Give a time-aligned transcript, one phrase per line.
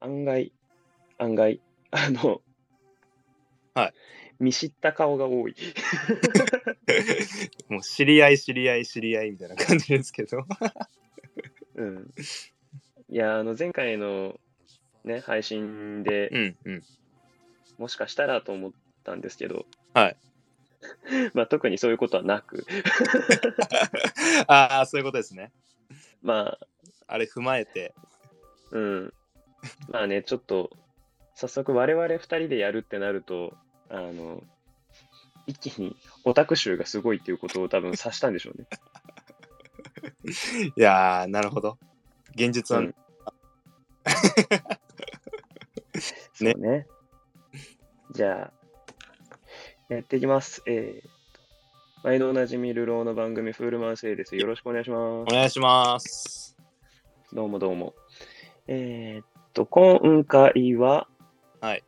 [0.00, 0.52] 案外、
[1.18, 1.60] 案外、
[1.92, 2.40] あの、
[3.74, 3.94] はい。
[4.38, 5.56] 見知った顔が多い。
[7.68, 10.46] もう知り合い知り合い知り合いみたいな感じですけど。
[11.74, 12.14] うん。
[13.08, 14.40] いや、あの、前回の
[15.04, 16.82] ね、配信で、うんうん。
[17.78, 18.72] もしかしたらと思っ
[19.04, 20.16] たんですけど、はい。
[21.34, 22.64] まあ、特にそういうことはなく、
[24.46, 25.52] ああ、そういうことですね。
[26.22, 26.66] まあ、
[27.06, 27.94] あれ踏まえて。
[28.70, 29.12] うん。
[29.88, 30.70] まあね、ちょっと、
[31.34, 33.54] 早速我々二人でやるってなると、
[33.88, 34.42] あの、
[35.46, 38.66] 一気にオタク集がすごいっていうことを多分察したんでしょうね。
[40.76, 41.78] いやー、なるほど。
[42.34, 42.94] 現実は、うん
[46.32, 46.86] そうね。
[48.12, 48.50] じゃ
[49.88, 50.62] あ、やっていきます。
[50.66, 51.10] えーと、
[52.02, 54.36] 毎度おなじみ、流浪の番組、フールマンセイです。
[54.36, 56.06] よろしくお願いしまお願いします。
[56.08, 56.56] す。
[57.32, 57.94] どうもどうも。
[58.66, 61.08] えーっと、今回は、
[61.60, 61.84] はい。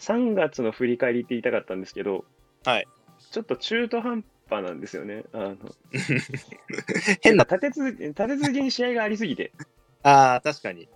[0.00, 2.24] 3月の振り返りって言いたかったんですけど、
[2.64, 2.86] はい。
[3.30, 5.24] ちょっと中途半端なんですよね。
[5.32, 5.56] あの
[7.22, 9.52] 変な、立て続け立て続けに試合がありすぎて、
[10.02, 10.88] ああ、確かに。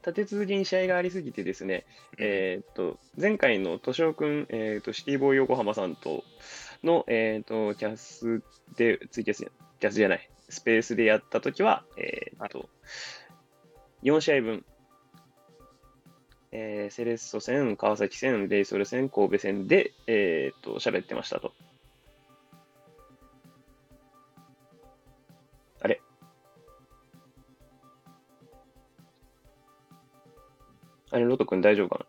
[0.00, 1.84] 立て続けに試合がありすぎてですね、
[2.18, 6.24] えーっと、前回の敏夫君、えーっと、シティボーイ横浜さんと
[6.82, 8.42] の、えーっと、キャス
[8.76, 12.68] で、ツイキャス、キャスじゃない、スペースでやったときは、えーっと、
[14.02, 14.64] 4試合分、
[16.52, 21.52] えーセレッソ戦、川崎戦、レイソル戦、神戸戦で、えーっと、喋ってましたと。
[25.82, 26.00] あれ？
[31.10, 32.06] あれ、ロト君大丈夫かな？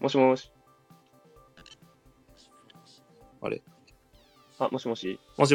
[0.00, 0.50] もしもし。
[3.40, 3.62] あれ？
[4.58, 5.20] あ、もしもし。
[5.38, 5.54] もし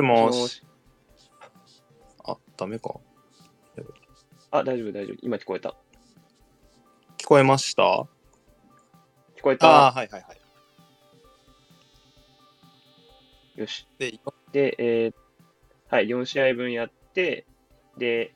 [0.00, 0.62] もーし。
[0.66, 0.71] あ、
[2.62, 2.94] ダメか。
[4.52, 5.16] あ、大丈夫、大丈夫。
[5.22, 5.74] 今聞こえた。
[7.18, 7.82] 聞こえました？
[7.82, 9.92] 聞こえああ。
[9.92, 10.40] はいはいはい。
[13.60, 13.88] よし。
[13.98, 14.12] で、
[14.52, 15.14] で、えー
[15.88, 17.46] はい、4試合分やって、
[17.98, 18.32] で、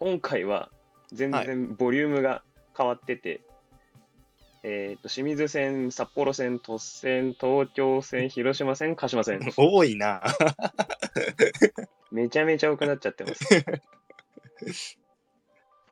[0.00, 0.70] 今回は
[1.12, 2.42] 全然ボリュームが
[2.76, 3.42] 変わってて、
[4.64, 9.38] えっ、と、清水戦、札幌戦、鳥栖戦、東京戦、広島戦、鹿島戦。
[9.56, 10.22] 多いな。
[12.12, 13.44] めちゃめちゃ多くなっちゃってます。
[13.54, 13.62] っ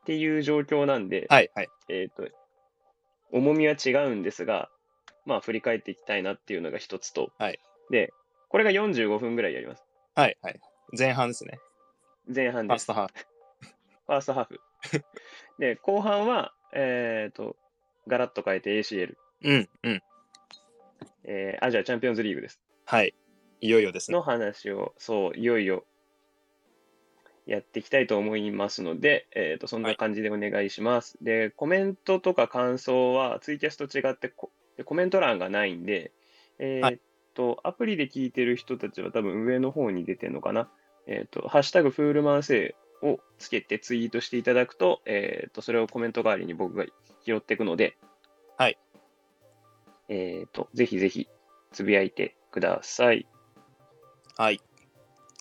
[0.05, 1.69] ていう状況なんで、はいはい。
[1.89, 2.29] えっ、と、
[3.31, 4.71] 重みは違うんですが、
[5.25, 7.59] まあ、振り返っていきたいなっていうのが一つと、はい
[7.91, 8.13] で、
[8.49, 9.85] これが45分ぐらいやります。
[10.15, 10.61] はいはい。
[10.97, 11.59] 前半ですね。
[12.35, 12.87] 前半です。
[12.87, 13.27] ファーストハーフ。
[14.07, 14.61] ファーストハーフ。
[15.59, 17.57] で、後半は、えっ、と、
[18.09, 20.03] ガラッと変えて ACL、うんうん。
[21.25, 22.61] えーアジアチャンピオンズリーグです。
[22.87, 23.15] はい。
[23.63, 24.17] いよいよですね。
[24.17, 25.85] の話を、そう、いよいよ
[27.47, 31.17] やっていきたいと思いますので、えっ、と、そんな感じでお願いします。
[31.23, 34.51] で、コメントとか感想はツイキャスと違ってコ
[34.85, 36.13] コメント欄がないんで、
[36.59, 37.01] えっ、はい
[37.35, 40.69] と、アプリで聞いてる人たちは多分上の方に出てるのかな。
[41.07, 46.85] えっ、と、ハッシュタグフールマンセイをつけてツイートしていただくと、えっ、と、それをコメント代わりに僕が
[47.25, 47.97] 拾っていくので、
[48.57, 48.79] はい。
[50.09, 51.29] えっ、と、ぜひぜひ
[51.73, 53.27] つぶやいてください。
[54.37, 54.61] はい。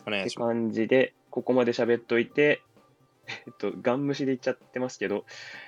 [0.06, 0.54] お願っていします。
[0.54, 2.62] 感じで、ここまで喋っといて、
[3.48, 5.26] えっと、ガン無視で言っちゃってますけど、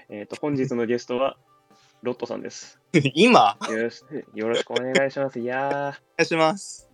[0.10, 1.38] えっと、本日のゲストは、
[2.04, 2.80] ロットさんです。
[3.14, 3.58] 今？
[3.70, 4.04] およろし
[4.34, 5.40] よろしくお願いします。
[5.40, 6.90] いや願いします。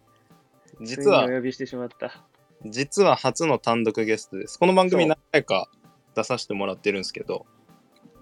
[0.80, 2.24] ー、実はついにお呼びしてしまった。
[2.64, 4.60] 実は初の単独ゲストです。
[4.60, 5.68] この番組そう何回か
[6.14, 7.48] 出させてもらってるんですけど、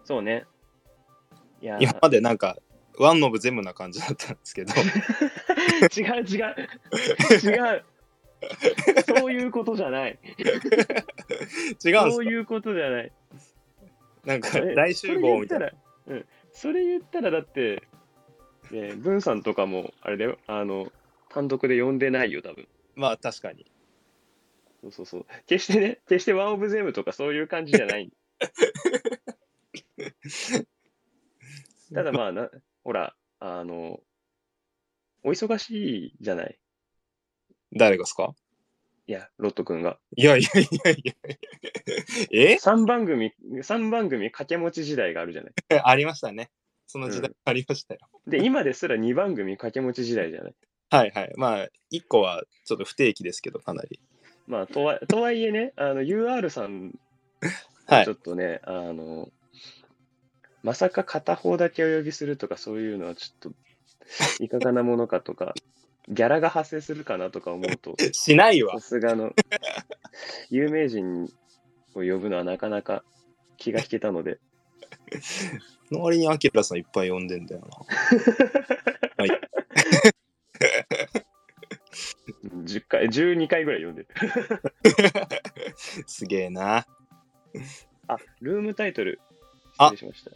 [0.06, 0.46] そうね。
[1.62, 2.58] いやー今までなんか、
[2.98, 4.74] ワンノブ全部な感じだったんですけど、
[5.96, 6.56] 違 う違う。
[7.44, 7.84] 違う。
[9.08, 10.20] そういうことじゃない。
[11.84, 13.12] 違うそういうことじゃない。
[14.26, 15.72] なんかえ大集合みたいな。
[15.72, 16.26] それ言ったら、うん。
[16.52, 17.84] それ言ったら、だって、
[18.72, 20.92] ね、文さんとかも、あれだよ、あの、
[21.30, 22.68] 単独で呼んでないよ、多分。
[22.96, 23.66] まあ確かに。
[24.82, 25.26] そうそうそう。
[25.48, 28.12] 決してね、決してワンオブゼムとかそういう感じじゃない。
[31.94, 32.50] ただまあな、
[32.84, 34.00] ほら、あの、
[35.24, 36.60] お忙しいじゃない。
[37.76, 38.34] 誰がですか？
[39.08, 39.98] いや、ロット君が。
[40.18, 41.14] いやいやいやいや。
[42.32, 43.32] え？3番組、
[43.62, 45.54] 三番組掛け持ち時代があるじゃない。
[45.84, 46.52] ありましたね。
[46.88, 48.02] その時代ありましたよ。
[48.28, 50.56] で、今ですら2番組掛け持ち時代じゃない。
[50.90, 51.34] はいはい。
[51.38, 54.00] まあ、1個はちょっと不定期ですけど、かなり。
[54.46, 56.98] まあ、とはとはいえね、あの、UR さん、
[57.86, 59.30] はいちょっとね、あの、
[60.64, 63.54] まさか片方だけお呼びするとかそういうのはちょっ
[64.38, 65.54] と、いかがなものかとか、
[66.10, 68.88] ギャラが発生するかなとか思うと、 しないわさ。
[68.88, 69.34] すがの、
[70.50, 71.30] 有名人を
[71.96, 73.04] 呼ぶのはなかなか
[73.58, 74.40] 気が引けたので、
[75.92, 77.78] の割にアキラさんいっぱい呼んでんだよな。
[79.18, 79.30] はい。
[82.44, 84.08] 10回、12回ぐらい呼んでる。
[86.08, 86.86] すげえな。
[88.08, 89.20] あ、ルームタイトル。
[89.78, 90.32] あ失礼しました。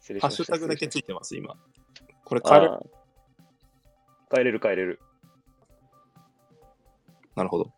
[0.00, 1.56] 失礼しハッましたシュタグだけつ失いてます、今。
[2.24, 3.03] これ変えー
[4.32, 5.00] 変えれる変えれる。
[7.34, 7.72] なるほど。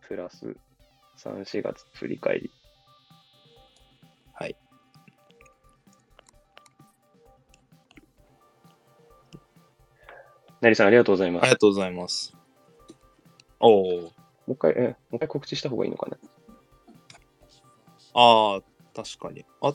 [0.00, 0.56] プラス
[1.16, 2.50] 3、4月振り返り。
[4.32, 4.56] はい。
[10.60, 11.42] なりさん、ありがとうございます。
[11.44, 12.34] ありがとうございます。
[13.60, 14.00] おお。
[14.02, 14.08] も
[14.48, 16.16] う一回、え、もう一回告知した方がいいのかな？
[18.14, 18.60] ああ、
[18.94, 19.44] 確かに。
[19.60, 19.74] あ。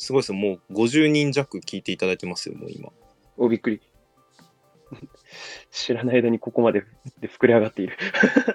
[0.00, 0.38] すごいですよ。
[0.38, 2.88] もう50人弱聞いていただいてますよ、もう今。
[3.36, 3.82] お、びっくり。
[5.70, 6.84] 知らない間にここまで
[7.20, 7.98] で膨れ上がっている。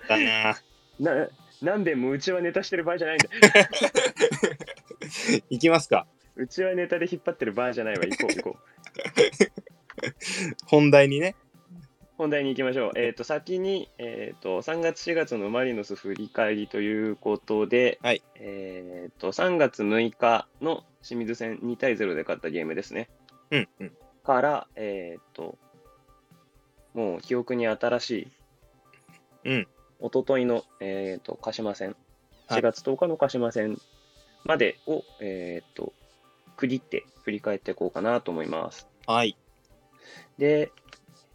[0.09, 0.57] だな。
[0.99, 1.29] な、
[1.61, 3.29] なんでもううちはネタしてる場合じゃないんだ。
[5.51, 6.07] いきますか。
[6.35, 8.05] うちはネタで引っ張ってる場合じゃないわ。
[8.05, 8.61] 行こう行こう。
[10.65, 11.35] 本題にね。
[12.17, 12.91] 本題に行きましょう。
[12.95, 23.09] えっ、と、先に、えっ、と、3月4月のマリノス振り返りということで、はいえっ、と、3月6日の清水戦2対0で勝ったゲームですね。
[23.51, 23.91] うんうん。
[24.23, 25.57] から、えっ、と、
[26.95, 28.27] もう記憶に新しい、
[29.45, 29.67] うん。
[30.01, 31.89] 一昨日の、えっ、と、鹿島戦、
[32.47, 33.79] はい4月10日の鹿島戦
[34.43, 35.93] までを、えっ、と、
[36.57, 38.87] 区切って振り返っていこうかなと思います。
[39.07, 39.35] はい。
[40.37, 40.71] で、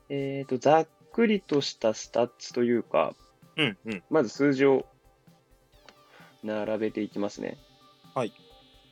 [0.08, 3.14] えっ、と、ざっくりとしたスタッツというか、
[3.56, 4.02] うんうん。
[4.08, 4.87] まず数字を
[6.43, 7.58] 並べていきますね。
[8.14, 8.32] はい。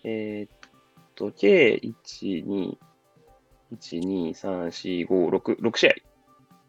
[0.04, 0.57] えっ
[1.18, 2.78] と、計1、2、
[3.72, 5.94] 1、2、3、4、5、6、6試合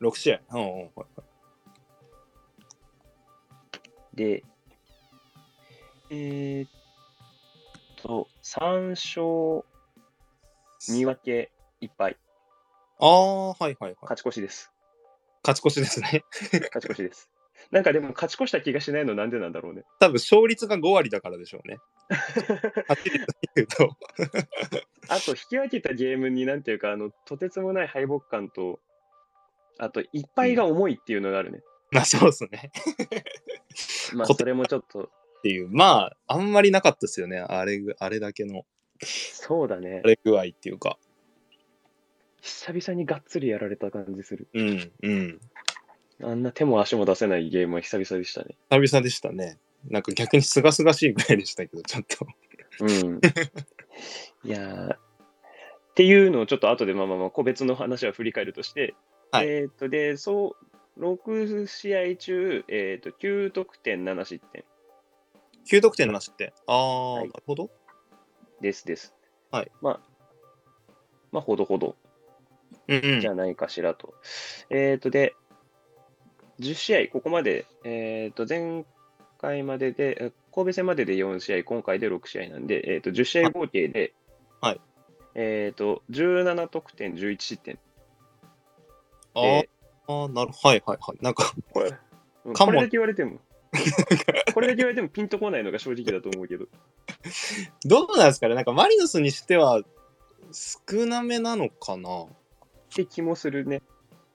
[0.02, 0.40] 6試合。
[0.52, 1.30] うんうんはい
[4.16, 4.44] で、
[6.10, 9.64] えっと、3勝
[10.90, 12.18] 2分け1敗、
[13.00, 13.98] ああ、はいはいはい。
[14.02, 14.74] 勝ち越しです。
[15.42, 16.26] 勝ち越しですね。
[16.74, 17.29] 勝ち越しです。
[17.72, 19.84] なんかでも勝ち越した気がしないのなんでなんだろうね。
[20.00, 21.78] 多分勝率が5割だからでしょうね。
[22.88, 23.26] はっきりと
[23.56, 23.98] 言うと。
[25.10, 28.80] あと、引き分けたゲームになんていうか、あの、とてつもない敗北感と、
[29.78, 31.62] あと、いっぱいが重いっていうのがあるね。
[31.92, 32.72] まあそうですね。
[34.14, 35.04] まあ、それもちょっと、
[35.40, 35.70] っていう。
[35.70, 37.40] まあ、あんまりなかったですよね。
[37.40, 38.66] あれぐ、あれだけの、
[39.02, 40.08] そうだねあ。
[40.08, 40.98] れ具合っていうか。
[42.42, 44.48] 久々にがっつりやられた感じする。
[44.54, 45.40] うんうん。
[46.22, 48.58] あんな手も足も出せないゲームは久々でしたね。
[48.70, 49.58] 久々でしたね。
[49.90, 52.28] なんか逆にすがすがしいぐらいでしたけど、ちょっと。
[52.82, 53.20] うん。
[54.44, 54.98] いやーっ
[55.96, 58.96] ていうのをちょっと後でまあまあまあ個別の話は振り返るとして、
[59.32, 60.56] はいえーっと、で、そ
[60.98, 64.64] う、6試合中、えーっと、9得点、7失点
[65.70, 66.54] 9得点の話って。
[66.68, 67.70] ああ、はいなるほど。
[68.62, 69.14] ですです。
[69.52, 69.72] はい。
[69.82, 70.00] まあ、
[71.32, 71.96] まあ、ほどほど
[72.88, 73.28] うんうんじ。
[73.28, 74.14] ゃないかしらと。
[74.70, 75.36] えーっと、で、
[76.60, 78.86] 10試合、ここまで、えーっと、前
[79.40, 84.14] 回までで、え神戸戦までで4試合、今回で6試合なんで、えーっと、10試合合計で、
[84.62, 84.82] はい
[85.36, 87.80] えーっと、17得点、11失点。
[89.36, 91.18] あでーあー、なるはいはいはい。
[91.22, 91.92] なんか、これ、
[92.44, 93.40] これだけ言われても、
[94.54, 96.66] これだけ言われてもピンとこないのが正直だと思うけど、
[97.86, 98.56] どうなんですかね？
[98.56, 99.82] なんかマリノスにしては
[100.52, 102.24] 少なめなのかな？
[102.24, 102.28] っ
[102.94, 103.82] て気もするね。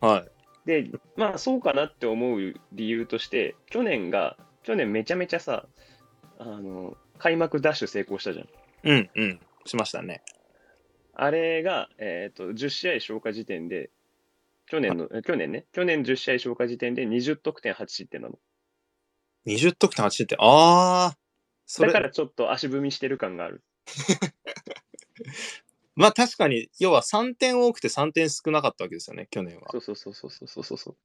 [0.01, 0.31] はい。
[0.65, 5.67] で、まあそうかなって思う理由として、去年が、去年めちゃめちゃさ、
[6.39, 8.49] あの、開幕ダッシュ成功したじゃん。
[8.85, 9.41] うんうん。
[9.67, 10.23] しましたね。
[11.15, 13.91] あれが、えっ、と、10試合消化時点で、
[14.67, 18.39] 去年の、え去年ね、去年10試合消化時点で20得点8失点なの。
[19.47, 21.19] 20得点8って、ああ、
[21.67, 23.63] それだからちょっと足踏みしてる感がある。
[25.97, 29.79] まあ確かに、要は3点多くて3点少なかったわけですよね、去年はそ。
[29.79, 30.97] うそうそうそうそうそうそう。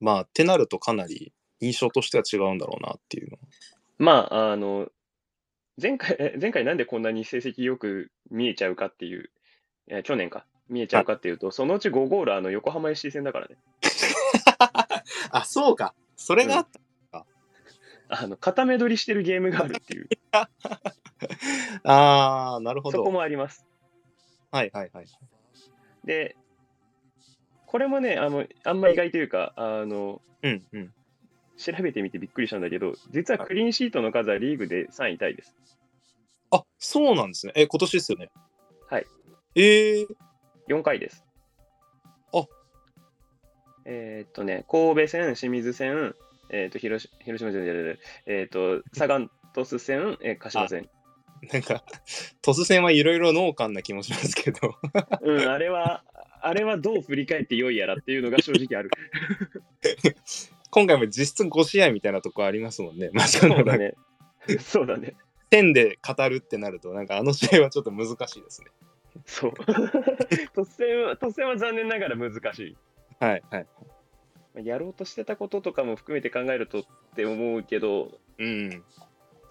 [0.00, 3.38] まあ、ってなるとかなり印象としては違うんだろうなっていうの。
[3.98, 4.88] まあ、あの、
[5.80, 9.30] 前回、え前回なんでこんなに成績よく見えちゃうかっていう、
[9.88, 13.56] え去年か、見えちゃうかっていうと、そのうち5ゴール、あの、横浜 FC 戦だからね。
[15.30, 15.94] あ、そうか。
[16.16, 16.80] それがあった。
[18.14, 20.08] あの、固め取りしてるゲームがあるっていう、
[21.84, 23.10] ああ、なるほそこど。
[23.10, 23.64] もあります。
[24.52, 25.06] はいはいはい。
[26.04, 26.36] で、
[27.66, 30.92] これもね、あの、あんま意外というか、あの、うんうん。
[31.56, 35.56] 調べてみてびっくりしたんだけど、実はクリーンシートの数はリーグで3位タイです。
[36.50, 37.52] あ、そうなんですね。
[37.56, 38.30] え、今年ですよね。
[38.88, 39.06] はい。
[39.56, 40.06] ええ
[40.68, 41.24] 4回です。
[43.84, 46.14] えーっとね、神戸線、清水線、
[46.50, 50.88] えーっと、広島広島じゃない、えーっと、サガン鳥栖線、えー鹿島線。
[51.50, 51.82] なんか、
[52.42, 54.76] 突然はいろいろ農家な気もしますけど。
[55.22, 56.04] うん、あれは、
[56.40, 58.90] あれはどう振り返ってよいやらっていうのが正直ある。
[60.70, 63.10] 今回も実質5試合みたいなとこありますもんね。
[63.12, 63.94] まあ、そうだね。
[64.60, 65.14] そうだね。
[65.50, 68.68] 点で語るってなると、なんかあの試合はちょっと難しいですね。
[69.26, 69.50] そう。
[70.56, 72.76] 突然は、突然は残念ながら難しい。
[73.20, 73.66] はいはい。
[74.54, 76.84] まあやろうとしてたこととかも含めて考えるとっ
[77.14, 78.82] て思うけど、うん。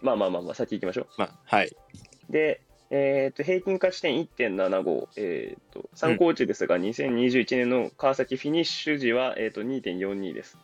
[0.02, 1.68] まあまあまあまあ、先行きましょまあ、はい。
[1.68, 2.32] う。
[2.32, 10.58] で、えー、と平均勝ち点1.75、えー、と参考値ですが、2021年の川崎フィニッシュ時は、えー、と2.42です。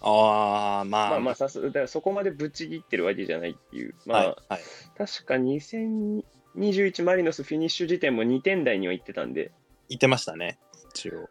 [0.00, 4.60] ああ、まあ、まあまあさす、だからそこまでぶち切ってるわけじゃないっていう、まあ、はいはい。
[4.96, 9.50] 確か2021マリノスフィニッシュ時点も2点台には行ってたんで、
[9.90, 10.58] 言ってましたね。
[10.94, 11.28] 一応。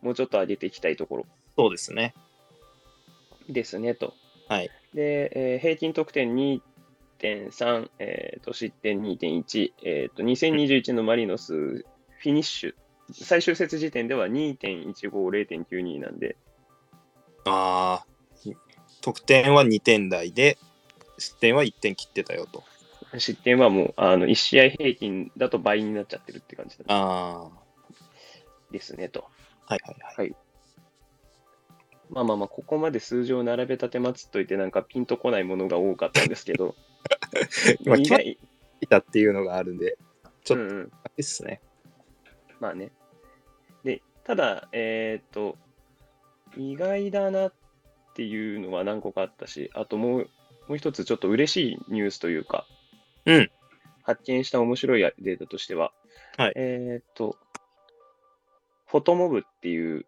[0.00, 1.26] もうちょっと上げていきたいところ
[1.56, 2.14] そうですね。
[3.48, 4.14] ですねと。
[4.48, 4.70] はい。
[4.94, 6.34] で、えー平均得点
[7.20, 12.74] 2.3、えー、と失点2.1、えー、と2021のマリノスフィニッシュ、
[13.12, 16.36] 最終節時点では2.15、0.92なんで、
[17.44, 18.06] ああ、
[19.00, 20.58] 得点は2点台で、
[21.18, 22.64] 失点は1点切ってたよと。
[23.18, 27.48] 失点はもうあの1試合平均だと倍になっちゃってるって感じあ
[28.70, 29.28] ですねと。
[29.66, 30.36] あ、はいはいはい。
[32.10, 36.74] まあまあまあ、ここまで数字を並べ立てまつっといて、なんかピンとこないものが多かったんですけど、
[37.80, 38.38] 今意外
[38.80, 38.86] い。
[38.86, 39.98] たっていうのがあるんで、
[40.44, 41.60] ちょっとうんうん、ですね。
[42.60, 42.92] まあね。
[43.82, 45.56] で、ただ、えっ、と、
[46.56, 47.52] 意外だなっ
[48.14, 50.30] ていうのは何個かあったし、あともう、
[50.68, 52.66] もう一つちょっと嬉しいニュースというか、
[53.24, 53.50] うん。
[54.02, 55.92] 発見した面白いデータとしては、
[56.36, 56.52] はい。
[56.54, 57.36] えっ、と、
[58.86, 60.06] フォトモブっていう、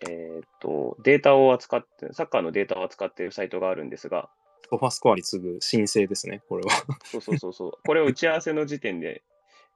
[0.00, 4.28] えっ、と、データを扱って、サッカーのデータを扱っているサイトがあるんですが、
[4.68, 6.70] ソファスコアに次ぐ申請ですね、これは。
[7.04, 7.72] そうそうそうそう。
[7.84, 9.22] これを打ち合わせの時点で、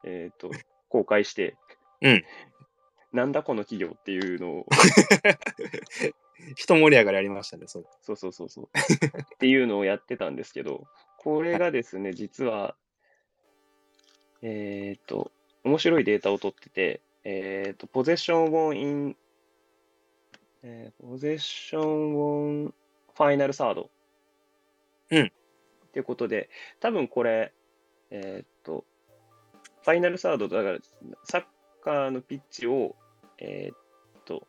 [0.04, 0.50] えっ、と、
[0.88, 1.56] 公開して、
[2.02, 2.24] うん
[3.12, 4.66] なんだこの企業っていうのを、
[6.56, 7.86] 一盛り上がりありましたね、そう。
[8.02, 8.68] そうそうそうそう。
[9.34, 10.86] っていうのをやってたんですけど、
[11.18, 12.76] これがですね、実は、
[14.42, 15.32] えっ、と、
[15.64, 19.16] 面白いデータを取ってて、えっ、と、ポゼッションウォンイン、
[20.62, 22.74] えーポゼッションウォン
[23.14, 23.90] ファイナルサード。
[25.10, 25.32] うん
[25.90, 26.48] っていうことで、
[26.78, 27.52] 多分これ、
[28.10, 28.84] えっ、と、
[29.82, 30.78] ファイナルサード、だから、
[31.24, 31.44] サッ
[31.82, 32.94] カーのピッチを、
[33.38, 34.46] えっ、と、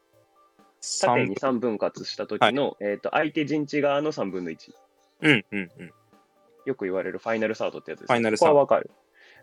[1.01, 4.71] 縦に3分割した時の、えっ、と、相手陣地側の3分の1。
[5.21, 5.91] うんうんうん。
[6.65, 8.91] よく言われるファイナルサードってやつです、ファイナルサードここはわかる。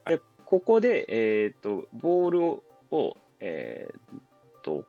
[0.05, 4.21] はいで、ここで、えっ、と、ボールを、をえっ、
[4.63, 4.85] と、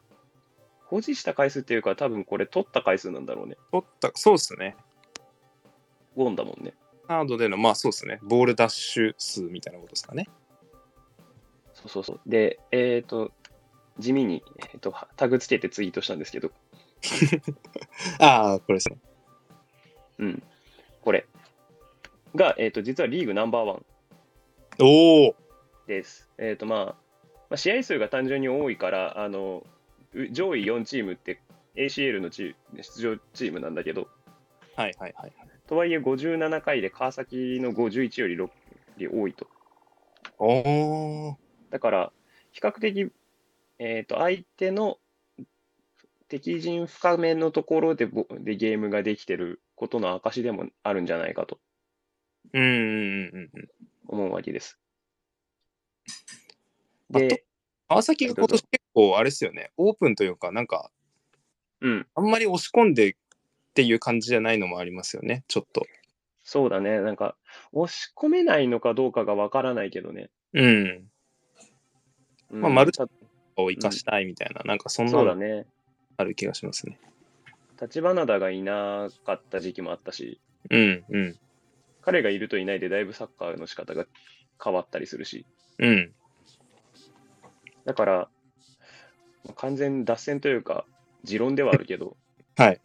[0.90, 3.58] 保持した回数っていうか、多分これ取った回数なんだろうね。
[3.72, 4.76] 取った、そうですね。
[6.16, 6.74] ウォンだもんね。
[7.08, 8.20] ハードでの、まあそうですね。
[8.24, 10.28] ボールダッシュ数みたいなことですかね。
[11.76, 12.20] そうそうそう。
[12.26, 13.32] で、えっ、と、
[14.00, 16.52] 地味に、えー、とタグつけてツイートしたんですけど、
[18.20, 18.98] ああ、これですね。
[20.18, 20.44] うん。
[21.02, 21.28] これ
[22.34, 23.86] が、えっ、と、実はリーグナンバーワン
[24.82, 25.36] おお
[25.86, 26.28] です。
[26.40, 26.86] えっ、と、まあ、
[27.50, 29.79] まあ、試合数が単純に多いから、あの、う
[30.32, 31.42] 上位4チームって
[31.76, 34.08] ACL のチーム出場チームなんだけど、
[34.76, 35.34] はいはいはい。
[35.68, 38.50] とはいえ57回で川崎の51より6よ
[38.98, 39.48] り多いと。
[40.38, 40.48] お
[41.30, 41.38] お
[41.70, 42.12] だから、
[42.52, 43.12] 比較的、
[43.78, 44.98] えっ、と、相手の
[46.28, 51.60] 敵陣深めのところでぼでゲームができてることの証でもあるんじゃないかと
[52.54, 53.70] うんうんうんうんうん。
[54.08, 54.80] 思うわけです。
[57.10, 57.44] で、
[57.88, 59.72] 川崎が今年結構あれですよね。
[59.78, 60.92] オープンというか、なんか、
[61.82, 63.16] うん、あんまり押し込んでっ
[63.74, 65.44] ていう感じじゃないのもありますよね。
[65.48, 65.86] ちょっと。
[66.44, 67.00] そうだね。
[67.00, 67.36] なんか、
[67.72, 70.30] 押し込めないのかどうかがわからないけどね。
[70.54, 71.10] うん。
[72.52, 73.08] うんまあマルチた
[73.58, 75.68] を生かしたいみたいな、なんかそんなのそうだね。
[76.18, 77.00] ある気がしますね。
[77.82, 81.40] 立花田がいなかった時期もあったし、うんうん。
[82.02, 84.06] 彼がいるといないでだいぶサッカーの仕方が
[84.62, 85.46] 変わったりするし、
[85.78, 86.12] うん。
[87.86, 88.30] だから、
[89.56, 90.86] 完全脱線というか、
[91.24, 92.18] 持論ではあるけど、
[92.58, 92.82] はい。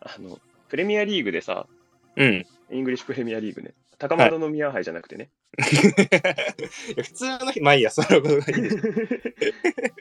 [0.00, 1.66] あの、プレミアリーグでさ、
[2.16, 2.46] うん。
[2.70, 5.60] イングリッシュプレミアリーグね、高円宮杯じゃなくてね、 い
[6.96, 8.76] や普通の日、まあいいや、そのことがいいです。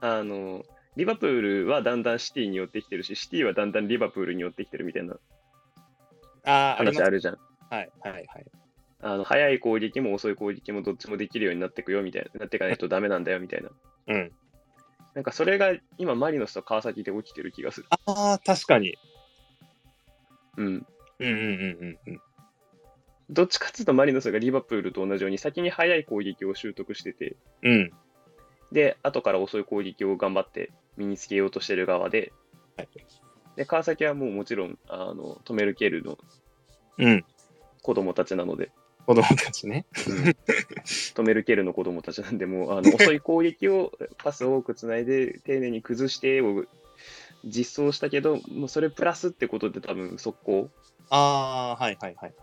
[0.00, 0.64] あの、
[0.96, 5.16] リバプールはだんだんシティに寄ってきてるし、シティはだんだんリバプールに寄ってきてるみたいな
[6.44, 6.98] ああ、あります。
[6.98, 7.38] 話あるじゃん。
[7.70, 8.26] はいはいはい。
[9.00, 13.70] あの、早い攻撃も遅い攻撃もどっちもできるようになっていくよみたいな、なっていかないとダメなんだよみたいな。
[14.08, 14.32] うん。
[15.14, 17.86] なんかそれが今、マリノスと川崎で起きてる気がする。
[17.90, 18.96] ああ、確かに。
[20.56, 20.66] うん。
[20.66, 20.86] うん
[21.18, 22.20] うんうんうんうん。
[23.30, 27.90] どっちかっていうとマリノスがリバプールと同じように先に速い攻撃を習得してて、うん。
[28.72, 32.32] で、後から遅い攻撃を頑張って身につけようとしてる側で、
[32.76, 32.88] はい
[33.56, 36.18] で、川崎はもうもちろん、あの、止めるケルの
[36.98, 37.24] うん。
[37.82, 38.70] 子供たちなので、
[39.06, 39.86] 子供たちね。
[39.94, 46.64] 止めるケルの子供たちなんで、もう、あの、 遅い攻撃をパスを多くつないで、丁寧に崩してを
[47.44, 50.70] 実装したけど、もうそれプラスってことで多分速攻
[51.10, 52.34] ああ、はいはいはい。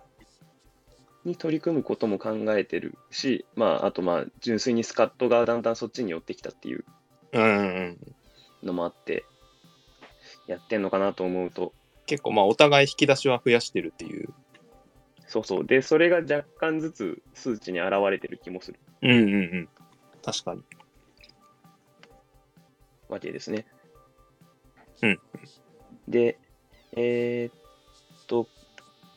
[1.26, 6.86] に取り組むことも考えてるし、まあ、あとまあ、純粋にスカットがだんだんそっちに寄ってきたっていう。
[8.64, 9.26] のもあって、
[10.48, 11.74] やってんのかなと思うと、
[12.06, 14.34] 結構まあお互い引き出しは増やしてるっていう。
[15.30, 15.66] そうそう。
[15.66, 19.26] で、それが若干ずつ数値に現れてる気もするうんうんう
[19.62, 19.70] ん。
[20.24, 20.64] 確かに。
[23.08, 23.66] わけですね。
[25.04, 25.20] うん。
[26.08, 26.38] で、
[26.98, 28.48] えーっと、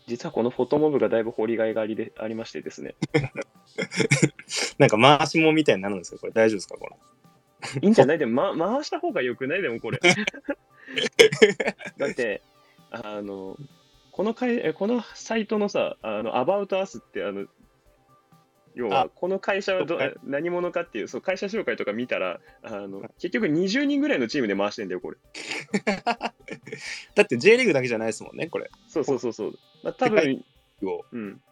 [0.06, 2.94] 実はこのフォトモブがだいぶ掘りがいがありでありましてですね。
[4.78, 6.20] なんか回しもみたいになるんですよ。
[6.20, 6.96] これ大丈夫ですかこれ。
[7.80, 8.18] いいんじゃない？
[8.18, 9.62] でも、ま、回した方がよくない？
[9.62, 9.98] でもこれ。
[11.96, 12.42] だって、
[12.90, 13.56] あの、
[14.12, 17.46] このかいえこのサイトのさ、あの、About Us って、あの、
[18.74, 25.16] 要はあ、この会社はどはい何者かっていう、そう会社紹介とか見たら、あの、結局20人ぐらいのチームで回してんだよ、これ。
[27.14, 28.70] だって J リーグだけじゃないですもんね、これ。
[28.86, 29.58] そうそうそうそう。
[29.82, 30.44] まあ、多分、
[30.82, 31.42] をうん。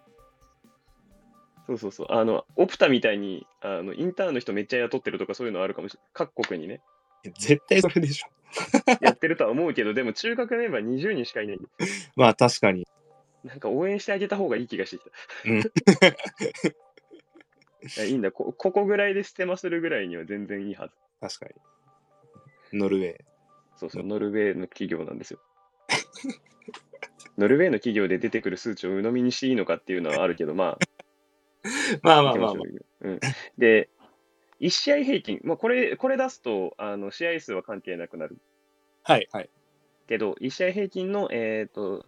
[1.66, 2.06] そうそうそう。
[2.10, 6.10] あの、オプタみたいに、あの、インターンの人めっちゃ雇ってるとかそういうのあるかもしれない。
[6.12, 6.82] 各国にね、
[7.24, 8.28] 絶対それでしょ。
[9.00, 11.58] やってるとは思うけど、でも中学メンバー20人しかいない。
[12.16, 12.86] まあ確かに。
[13.44, 15.10] なんか応援してあげた方がいい気がしてきた。
[15.46, 15.60] うん
[17.82, 20.94] いやいいんだこ、ここぐらいでステマするぐらいには全然いいはず。
[21.20, 21.46] 確か
[22.72, 22.78] に。
[22.78, 23.16] ノルウェー。
[23.76, 25.40] そうそう、ノルウェーの企業なんですよ。
[27.38, 30.78] ノルウェーの企業で出てくる数値を鵜呑みにしていいのかっていうのはあるけど、まあ、
[32.02, 33.20] まあまあまあ、ま行きましょうようん、
[33.56, 33.88] で、
[34.60, 38.38] 1試合平均、まあ、これこれ出すとあの試合数は関係なくなる
[39.04, 39.12] あ。
[39.12, 39.50] はいはい。
[40.06, 42.04] けど、1試合平均の、えー、と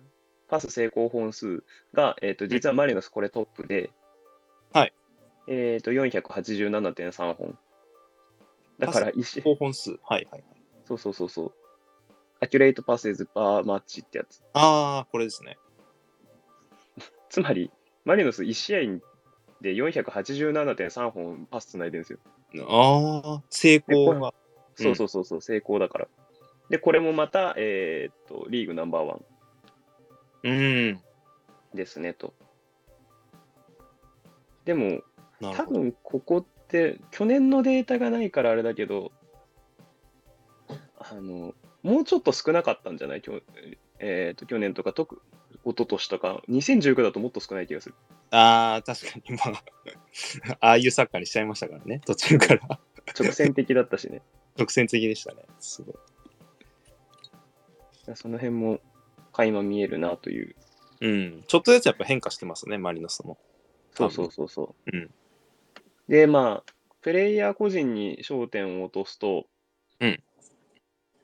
[0.48, 3.90] パス成功本数が、えー、と実はマリノスこれトップで、
[4.72, 4.92] はい
[5.46, 7.58] えー、と487.3本。
[8.78, 9.90] だから1試合、高本数。
[9.90, 10.44] はいはいはい。
[10.84, 11.52] そうそうそうそう。
[12.40, 14.42] アキュレートパスズパーマッチってやつ。
[14.52, 15.58] ああ、これですね。
[17.30, 17.70] つまり、
[18.04, 18.80] マリノス1試合
[19.60, 22.18] で487.3本パスつないでるんですよ。
[22.60, 24.28] ああ、成功が。
[24.28, 24.32] うん
[24.74, 26.08] そうそうそうそう、成功だから。
[26.70, 29.24] で、これもまた、えーっと、リーグナンバーワン
[30.44, 30.50] う
[30.92, 31.00] ん。
[31.74, 32.32] ですねと。
[34.64, 35.02] でも、
[35.40, 35.64] 多。
[35.66, 39.12] 分ここって、去年のデータがないからあれだけど、
[40.98, 43.22] あの、もうちょっと少なかったんじゃない？
[43.22, 43.42] きょ
[43.98, 45.20] えーっと、去年とか、特、
[45.64, 47.94] 一昨年とか、2019だともっと少ない気がする。
[48.30, 49.36] ああ、確かに。
[49.36, 49.64] まあ、
[50.66, 52.00] ああいうサッカーにしちゃいましたからね。
[52.04, 52.80] 途中から。
[53.18, 54.22] 直線的だったしね。
[54.58, 55.44] 直線的でしたね。
[55.60, 55.94] すごい。
[58.14, 58.80] その辺も
[59.32, 60.56] 垣間見えるなという。
[61.00, 61.44] うん。
[61.46, 63.38] ちょっとずつやっぱ変化してますね、マリノスも。
[63.92, 64.96] そうそうそうそう。
[64.96, 65.10] うん
[66.08, 69.46] で、まあ、プレイヤー個人に焦点を落とすと、
[70.00, 70.22] うん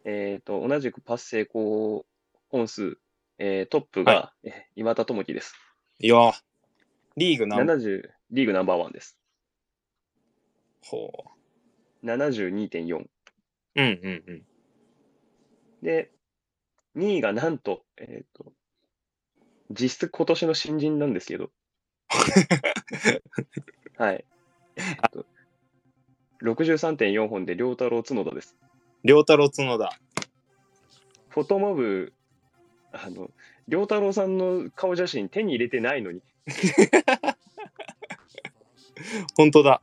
[0.05, 2.07] えっ、と、同じくパス成功
[2.49, 2.99] 本数、
[3.39, 5.55] えートップが、はえー岩田智樹です。
[6.01, 6.33] いやー
[7.17, 9.19] リーグ何70、リーグナンバーワンです。
[10.83, 11.11] ほ
[12.05, 12.97] 72.4。
[12.97, 13.11] う。
[13.77, 14.43] うんうんうん。
[15.83, 16.11] で、
[16.97, 18.53] 2位がなんと、えっ、と、
[19.71, 21.51] 実質今年の新人なんですけど、
[23.99, 24.25] はい。
[24.77, 25.27] えっと、
[26.43, 28.57] 63.4本で良太郎角田です。
[29.03, 29.99] 良太郎角田。
[31.29, 32.13] フォトモブ、
[32.93, 33.31] あの、
[33.69, 36.23] 良太郎さんの顔写真手に入れてないのに、
[39.37, 39.83] 本当だ。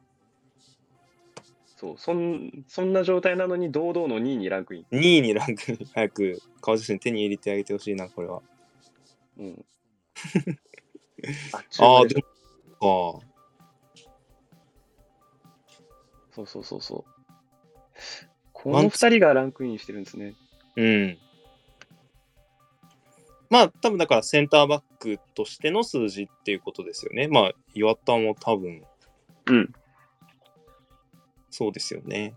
[1.77, 4.85] そう、そんそんな状態なのに堂々の2位にランクイン。
[4.91, 8.41] 2位にランク、早く顔写真手に入れてあげてほしいな、これは。
[9.37, 9.65] うん。
[11.53, 12.23] あ、あでも、
[13.21, 13.25] あ
[16.31, 17.11] そうそうそうそう。
[18.51, 20.33] この2人がランクインしてるんですね。
[20.35, 20.39] あ、
[20.77, 21.19] うん。
[23.49, 27.27] まあ、多分だからセンターバックとしての数字っていうことですよね。
[27.27, 28.83] まあ、岩田も多分、
[29.47, 29.73] うん。
[31.49, 32.35] そうですよね。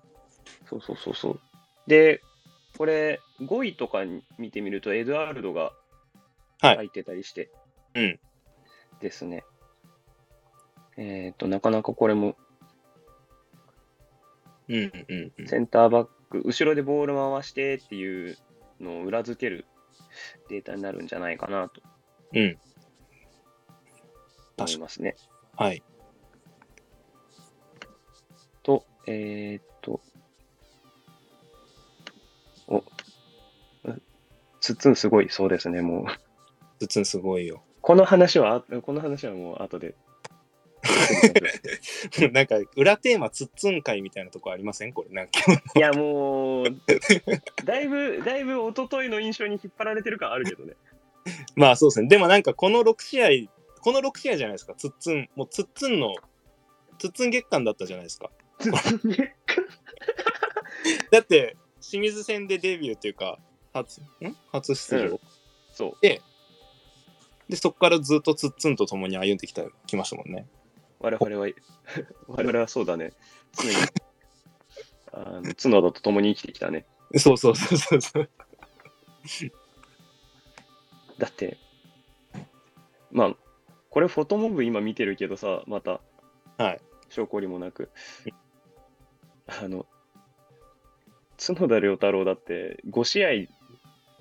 [0.69, 1.41] そうそうそうそう。
[1.87, 2.21] で、
[2.77, 5.73] これ、5位とかに見てみると、エドワールドが
[6.61, 7.51] はい入ってたりして、
[7.95, 8.21] うん
[9.01, 9.45] ですね。
[10.97, 12.37] えっ、と、なかなかこれも、
[14.69, 15.47] うんうんうん。
[15.47, 18.37] センターバック、後ろでボール回してっていう
[18.81, 19.67] のを裏付ける
[20.49, 21.81] データになるんじゃないかなと
[22.35, 22.59] うん。
[24.59, 25.17] 思いますね。
[25.57, 25.83] はい。
[28.63, 30.01] と、えーっと、
[32.67, 32.85] お、
[34.61, 36.03] つっつんすごい、そうですね、も
[36.81, 36.87] う。
[36.87, 37.63] つつんすごいよ。
[37.81, 39.95] この話は、あこの話はもう後で。
[42.33, 45.15] なんか、裏テーマつっつん会みたいなとこありませんこれ。
[45.15, 45.33] なんか、
[45.77, 46.67] いや、もう、
[47.65, 50.75] だいぶ、だいぶ一昨日の印象に引っ張られてる感あるけどね。
[51.57, 52.09] まあそうですね。
[52.09, 53.29] でもなんか、この6試合、
[53.81, 54.75] この6試合じゃないですか。
[54.75, 56.15] つっつん、もうつっつんの、
[56.99, 58.31] つっつん月間だったじゃないですか。
[61.11, 63.39] だって、清水戦でデビューっていうか、
[63.73, 64.05] 初、ん？
[64.51, 65.21] 初出場、うん
[65.73, 65.97] そう。
[66.01, 66.21] で、
[67.55, 70.47] そこからずっとつっつんと共に歩んできた、きましたもんね。
[71.01, 71.49] 我々は、
[72.27, 73.13] 我々はそうだね。
[73.53, 73.77] 常に、
[75.13, 76.87] あの角田と共に生きてきたね。
[77.17, 78.31] そうそうそうそうそう。
[81.19, 81.57] だって、
[83.11, 83.37] まあ、
[83.91, 86.01] これフォトモブ今見てるけどさ、また、
[86.57, 86.81] はい。
[87.09, 87.91] 証拠りもなく。
[89.47, 89.87] あの、
[91.39, 93.29] 角田良太郎だって5試合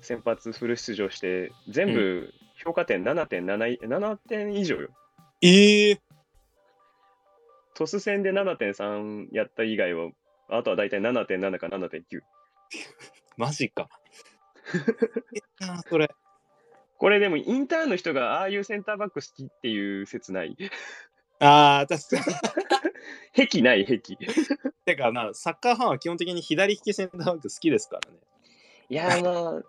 [0.00, 2.32] 先発フル出場して、全部
[2.64, 4.88] 評価点7.7い、7点以上よ。
[5.40, 6.00] ええ
[7.78, 10.10] トス戦で7.3やった以外は、
[10.48, 12.22] あとは大体7.7か7.9。
[13.38, 13.88] マジか。
[15.88, 16.10] それ。
[16.96, 20.56] これでもインターンの人がああいうセンターバック好きっていう説ない？
[21.38, 22.30] ああ、確か
[23.36, 23.46] に。
[23.46, 24.16] 癖ない癖。
[24.84, 28.18] てかな、サッカーファンは基本的に左利きセンターバック好きですからね。
[28.88, 29.62] いやーまあ、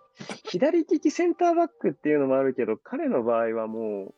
[0.46, 4.14] 左利きセンターバックっていうのもあるけど、彼の場合はもう、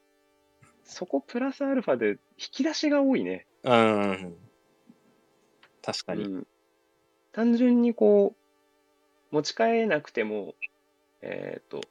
[0.86, 3.48] そこプラスアルファで引き出しが多いね。
[3.64, 4.36] うん。
[5.82, 6.24] 確かに。
[6.24, 6.48] うん、
[7.32, 8.36] 単純にこ
[9.32, 10.56] う、持ち替えなくても、
[11.22, 11.82] えっ、と、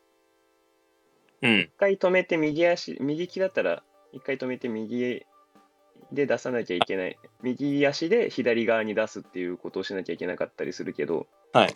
[1.42, 1.60] うん。
[1.60, 5.24] 一回止めて右足、右利きだったら、一回止めて右
[6.12, 7.18] で出さなきゃいけない。
[7.42, 11.72] 右足で左側に出すっていうことをしなきゃいけなかったりするけど、はい。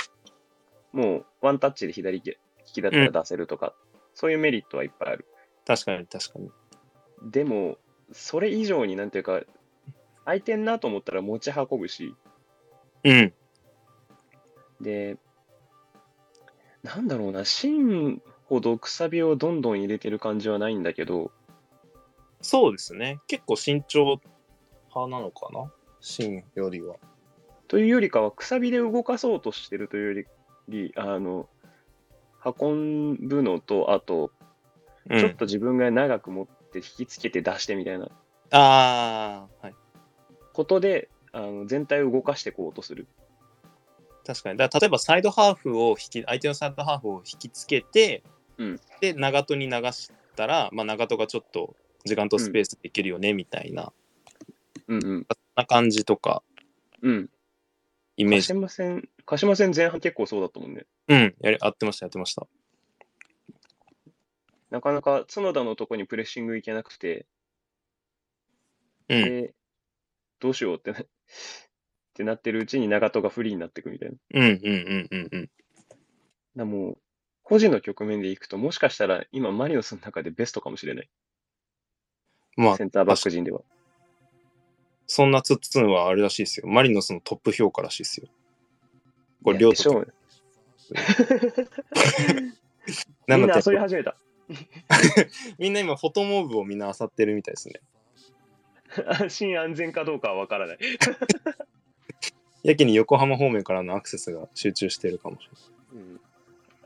[0.93, 2.37] もうワンタッチで左利
[2.73, 3.75] きだったら出せるとか、
[4.15, 5.27] そういうメリットはいっぱいある。
[5.67, 6.51] 確かに、確かに。
[7.31, 7.79] でも、
[8.13, 9.41] それ以上になんていうか、
[10.25, 12.15] 空いてんなと思ったら持ち運ぶし、
[13.05, 13.33] うん。
[14.81, 15.17] で、
[16.83, 21.31] なんだろうな、芯ほどくさびをどんどん入れてる感じはないんだけど、
[22.41, 23.21] そうですね。
[23.27, 24.19] 結構慎重
[24.95, 25.73] 派なのかな？
[26.01, 26.97] 芯よりは。
[27.69, 30.27] というよりかは、くさびで動かそうとしてるというよ
[30.69, 31.49] り、あの、
[32.45, 34.31] 運ぶのと、あと、
[35.09, 38.07] うん、ちょっと自分が長く持って引きつけて出してみたいな
[38.51, 39.75] ああ、はい。
[40.55, 43.07] ことで、あの全体を動かしていこうとする。
[44.25, 44.59] 確かに。
[44.59, 48.23] だ例えばサイドハーフを引き、相手のサイドハーフを引きつけて、
[48.57, 53.93] うんで、長戸に流したら、まあ、長戸がちょっと時間とスペースできるよね、みたいな、
[54.89, 55.03] うんうん。
[55.03, 56.43] そんな感じとか、
[57.03, 57.27] うん。
[57.27, 57.33] 鹿
[58.17, 58.47] イメージ。
[58.47, 60.87] 島戦、鹿島戦前半結構そうだったもんね。
[61.09, 62.47] うん、やり合ってました、やってました。
[64.71, 67.27] なかなか角田のとこにプレッシングいけなくて、
[69.09, 69.25] うん。
[69.25, 69.55] で、
[70.45, 71.07] どうしようってなっ
[72.13, 74.17] てなってるうちに長戸がフリーになっていくみたいな。
[74.35, 75.51] うん、うん、うん、うん、うん。
[76.55, 76.99] だもう、
[77.43, 81.09] 個人の局面でいくと、もしかしたら今、マリノスの中でベストかもしれない。
[82.57, 83.63] まあセ、ンターバック陣では。
[85.07, 86.67] そんなツッツンはあれらしいですよ。
[86.67, 88.29] マリノスのトップ評価らしいですよ。
[89.43, 90.13] これ、両でしょうね。
[93.29, 94.15] みんな遊び始めた。
[95.59, 97.81] みんな今、フォトモーブをみんな漁ってるみたいですね。
[99.07, 100.79] 安心安全かどうかはわからない。
[102.63, 105.49] やけに横浜方面からのアクセスが集中してるかもし
[105.93, 106.21] うん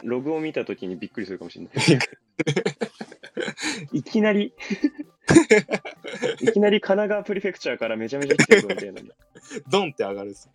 [0.03, 1.75] ログを見たときにびっくりするかもしれない。
[1.89, 2.09] れない。
[3.93, 4.53] いきなり、
[6.41, 9.15] いきなり神奈川プリフェクチャーからめちゃめちゃ来てるぞみたいなんだ。
[9.69, 10.51] ドンって上がるっす。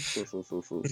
[0.00, 0.82] そうそうそうそう。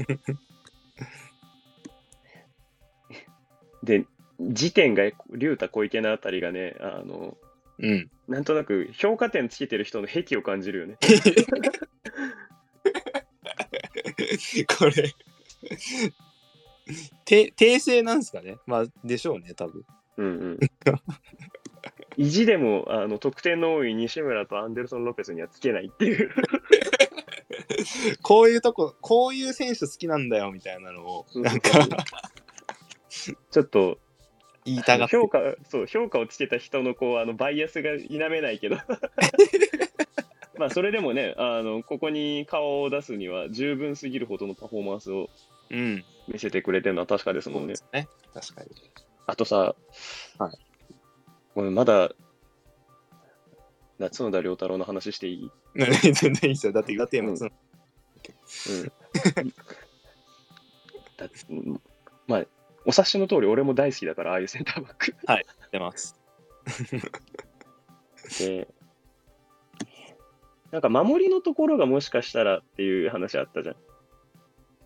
[3.83, 4.05] で、
[4.41, 7.37] 時点が竜太小池のあたりがね、あの、
[7.79, 8.11] うん。
[8.29, 10.97] なんとなく評価点つけてる人の癖を感じるよね。
[14.79, 15.15] これ
[17.25, 18.59] て訂正なんですかね？
[18.67, 19.85] まあでしょうね多分
[20.17, 20.59] うんうん。
[22.17, 26.31] 意地でもあの得点の多い西村とアンデルソン・ロペスにはつけないっていう。
[28.23, 31.87] こういうとここういう選手好きなんだよみたいなのをなんか
[33.51, 33.99] ちょっと
[34.67, 38.77] 言いたがって評価そう評価をつけた人のこうあのバイアスが否めないけど
[40.59, 45.31] まあそれでもねあのここに顔を出すには十分すぎるほどのパフォーマンスを
[45.71, 46.05] うん。
[46.29, 48.09] 見せてくれてるのは確かですもねそうんね。
[48.35, 48.71] 確かに。
[49.27, 49.75] あとさ、
[50.39, 50.59] はい
[51.55, 52.11] ごめんまだ、
[53.99, 55.35] 夏野田良太郎の話してい
[55.75, 55.79] い？
[55.79, 56.73] ね全然いいですよ。
[56.73, 57.49] だって岩手山、うんうん。
[61.17, 61.81] だうん
[62.27, 62.45] まあ、
[62.87, 65.15] お察しの通り、俺も大好きだから、ああいうセンターバック。
[65.73, 66.19] 出ます。
[68.39, 68.69] で、
[70.71, 73.77] なんか守りのところがもしかしたらっていう話あったじゃん。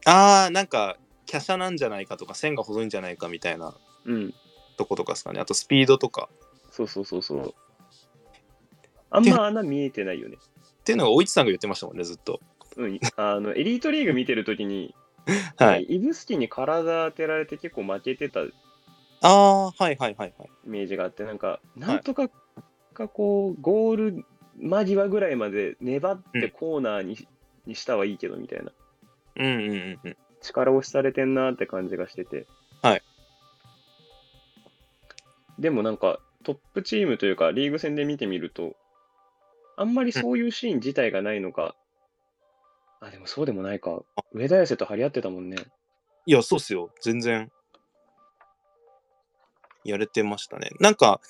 [0.06, 0.96] ああ、なんか、
[1.30, 3.74] 華奢なんじゃないかとか、線が細いんじゃないかみたいな
[4.06, 4.34] うん。
[4.76, 5.40] とことかですかね。
[5.40, 6.30] あと、スピードとか。
[6.70, 7.54] そうそうそうそう。
[9.10, 10.36] あんま穴見えてないよね。
[10.36, 12.40] っていうのが、おいちさんが言ってましたもんね、ずっと。
[12.76, 13.00] うん。
[13.16, 14.94] あの、エリートリーグ見てるときに、
[15.56, 15.84] はい。
[15.84, 18.52] イブスキに体当てられて結構負けてたイ
[19.22, 20.50] ああ、はいはいはいはい。
[20.64, 22.28] メージがあって、なんか、なんとか、
[22.94, 24.24] かこう、ゴール
[24.58, 27.16] 間際ぐらいまで粘ってコーナーに,、
[27.66, 28.72] にしたはいいけど、みたいな。
[29.36, 30.16] うんうんうんうん。
[30.40, 32.46] 力押しされてんなって感じがしてて。
[32.82, 33.02] はい。
[35.58, 38.74] でもなんか、トップチームというか、リーグ戦で見てみると、
[39.76, 41.74] あんまりそういうシーン自体がないのか、
[43.00, 44.02] あ、でもそうでもないか。
[44.32, 45.56] 上田綺世と張り合ってたもんね。
[46.26, 46.90] いや、そうっすよ。
[47.02, 47.50] 全然。
[49.84, 50.70] やれてましたね。
[50.80, 51.20] なんか、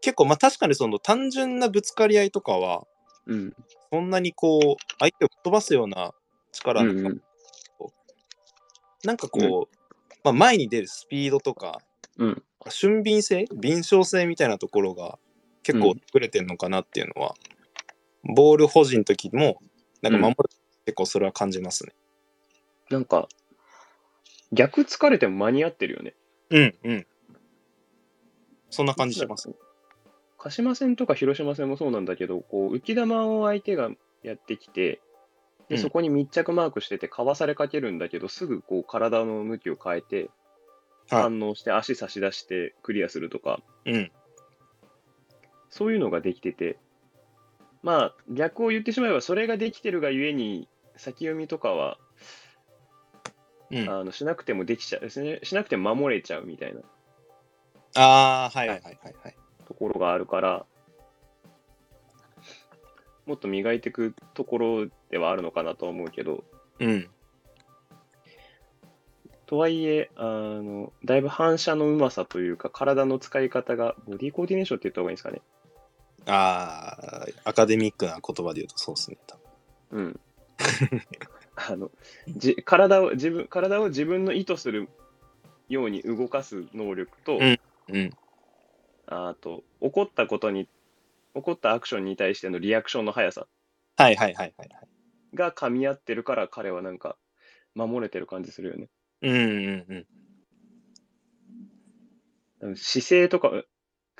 [0.00, 2.84] 結構、まあ確かにその単純なぶつかり合いとかは、
[3.26, 3.54] うん。
[3.92, 6.12] そんなにこう、相手を飛ばすような
[6.52, 7.20] 力の、うんうん。
[9.04, 9.76] なんかこう、
[10.24, 11.80] まあ前に出るスピードとか、
[12.18, 12.42] うん。
[12.68, 13.46] 俊敏性？
[13.54, 15.18] 敏捷性みたいなところが
[15.62, 17.34] 結構作れてるのかなっていうのは、
[18.24, 19.62] ボール保持の時も、
[20.02, 20.36] なんか守る、
[20.86, 21.92] 結構それは感じますね。
[22.90, 23.28] なんか、
[24.52, 26.14] 逆疲れても間に合ってるよね。
[26.50, 27.06] うんうん。
[28.70, 29.50] そんな感じします。
[30.38, 33.90] 鹿島戦とか広島戦もそうなんだけど、こう浮き球を相手が
[34.22, 35.00] やってきて、
[35.68, 40.30] でうんそこに密着マークしてて、かわされかけるんだけど、すぐこう体の向きを変えて、はい
[41.22, 44.12] 反応して足差し出してクリアするとか、うん。
[45.68, 46.78] そういうのができてて、
[47.82, 51.98] まあ逆を言ってしまえば、それができてるがゆえに、先読みとかは
[53.70, 56.80] うん、ああのしなくてもできちゃう、しねしなくても守れちゃうみたいな
[57.94, 59.36] あー、はいはいはいはいはい。
[59.66, 60.66] ところがあるから、
[63.26, 66.44] もっと磨いていくところではあるのかなとは思うけど、
[66.78, 67.08] うん。
[69.46, 75.40] とはいえ、あの、だいぶ反射のうまさというか、体の使い方が、ボディコーディネーションって言った方がいいんですかね。
[76.30, 79.18] ああ、アカデミックな言葉で言うとそうですね。
[79.90, 80.20] うん。
[81.56, 81.90] あの、
[82.28, 84.88] じ体を、自分、体を自分の意図する
[85.68, 88.10] ように動かす能力と、うんうん。
[89.06, 90.68] あと、起こったことに、
[91.34, 93.46] 起こったアクションに対してのリアクションの速さ
[93.96, 94.88] はいはいはいはいはい。
[95.36, 97.16] が噛み合ってるから、彼はなんか、
[97.74, 98.88] 守れてる感じするよね。
[99.22, 100.06] うんうん
[102.60, 102.76] うん。
[102.76, 103.50] 姿勢とか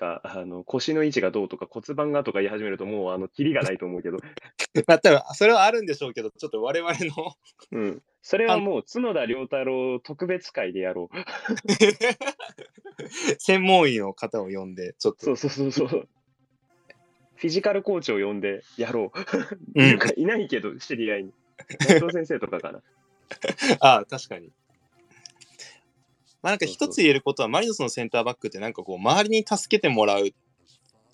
[0.01, 4.17] が、あの、腰の位置がどうとか骨盤がとか言い始めると、もう、あの、キリがないと思うけど、
[4.89, 7.37] まあ多分それはあるんでしょうけど、ちょっと我々の
[7.73, 8.03] うん。
[8.23, 11.17] それはもう、角田良太郎特別会でやろう。
[13.39, 15.25] 専門医の方を呼んで、ちょっと。
[15.25, 16.09] そうそうそうそう。
[17.37, 19.17] フィジカルコーチを呼んでやろう。
[19.75, 21.33] うんいないけど、知り合いに。
[21.81, 22.83] 内藤先生とかかな。
[23.81, 24.53] ああ、確かに。
[26.43, 30.31] まあなんか一つ言えることは、マリノスのセンターバックってなんかこう、周りに助けてもらう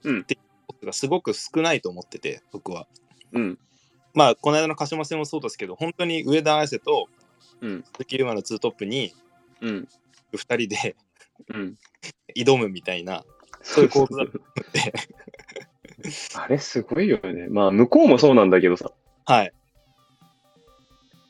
[0.04, 2.86] うんっていうことがすごく少ないと思ってて、僕は。
[3.32, 3.58] うん。
[4.14, 7.08] まあ、この間の鹿島戦もそうですけど、本当に上田綺世と
[7.60, 7.84] うん。
[7.94, 9.12] 鈴木優馬のツートップに
[9.60, 9.88] うん。
[10.32, 10.96] 2人で
[11.48, 11.78] うん。
[12.36, 13.24] 挑むみたいな、
[13.62, 14.92] そういう構図だと思って。
[16.36, 17.48] あれすごいよね。
[17.48, 18.92] まあ、向こうもそうなんだけどさ。
[19.24, 19.52] はい。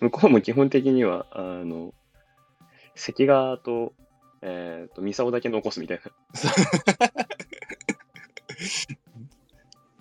[0.00, 1.94] 向こうも基本的には、あの、
[2.96, 3.92] 関川と、
[4.42, 6.10] えっ、と、三沢だけ残すみたいな。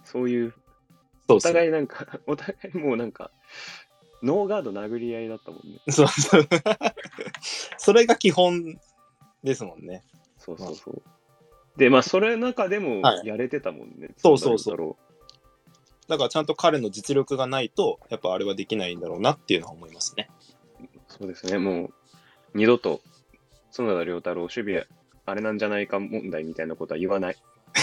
[0.03, 0.53] そういう、
[1.27, 3.31] おそうそう互いなんか、 お互いもうなんか、
[4.23, 5.79] ノーガード殴り合いだったもんね。
[5.89, 6.47] そうそう。
[7.77, 8.79] それが基本
[9.43, 10.03] ですもんね。
[10.37, 11.01] そうそうそう。
[11.77, 14.09] で、まあ、それの中でもはいやれてたもんね。
[14.17, 14.97] そうそうそう角田良
[16.07, 20.29] だからちゃんと彼の実力がないと、やっぱあれはできないんだろうなっていうのは思いますね。
[21.07, 21.93] そうですね、もう、
[22.55, 23.01] 二度と、
[23.75, 24.87] 角田良太郎、守備、
[25.25, 27.35] あれなんじゃないか問題みたいなことは言わない。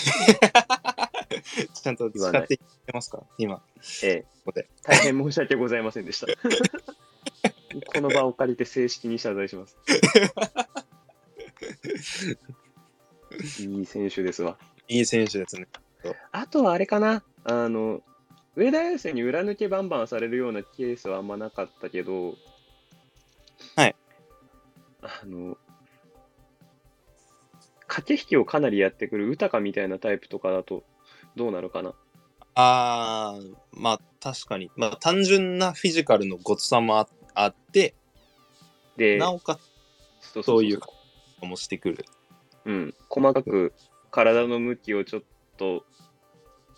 [1.74, 3.22] ちゃんと言わない使っていってますか？
[3.36, 3.62] 今。
[4.02, 4.68] ええここで。
[4.82, 6.26] 大変申し訳ございませんでした。
[7.94, 9.76] この場を借りて正式に謝罪します。
[13.62, 14.56] いい選手ですわ。
[14.88, 15.68] いい選手ですね。
[16.32, 18.02] あとはあれかな、あの、
[18.56, 22.36] 上田綺世に裏抜けバンバンされるようなケースはあんまなかったけど、
[23.76, 23.94] はい。
[25.02, 25.58] あの、
[27.86, 30.82] 駆け引きをかなりやってくる豊かみたいなタイプとかだと
[31.36, 31.94] どうなるかな？
[32.54, 34.70] あー、まあ確かに。
[34.76, 37.94] まあ単純なフィジカルのごつさもああって、
[38.96, 40.80] で、なおかつそうそういう
[41.42, 42.04] もしてくる。
[42.64, 43.72] うん、細かく
[44.10, 45.22] 体の向きをちょっ
[45.56, 45.84] と、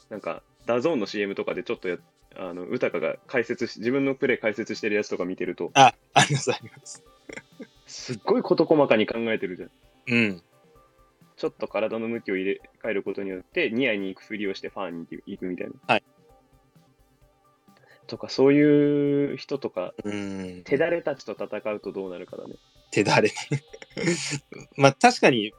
[0.09, 1.99] なんか、 DAZN の CM とかでちょっとや
[2.37, 7.05] あの、豊かが解説し、自分のプレイ解説してるやつとか見てると、あ、ありますあります。
[7.95, 9.71] すっごい事細かに考えてるじゃん。
[10.09, 10.43] うん。
[11.37, 15.73] ちょっと体の向きを入れ替えることによって、ニアに行くふりをしてファーに行くみたいな。
[15.87, 16.03] はい。
[18.09, 20.63] とか、そういう人とか、うん。
[20.65, 22.57] 手だれたちと戦うとどうなるかだね。
[22.91, 23.31] 手だれ。
[24.77, 25.53] まあ確かに、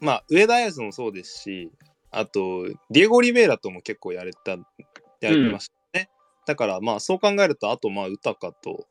[0.00, 1.70] まあ上田綺世もそうですし、
[2.10, 4.52] あと、ディエゴ・リベイラとも結構やれた、
[5.20, 6.08] やりましたね。
[6.46, 8.86] だからまあそう考えると、あとまあ豊かと、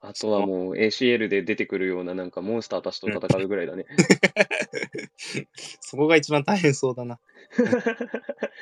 [0.00, 3.86] あとはもう ACL で出てくるようななんかモンスターたちと戦うぐらいだね。
[5.80, 7.18] そこが一番大変そうだな。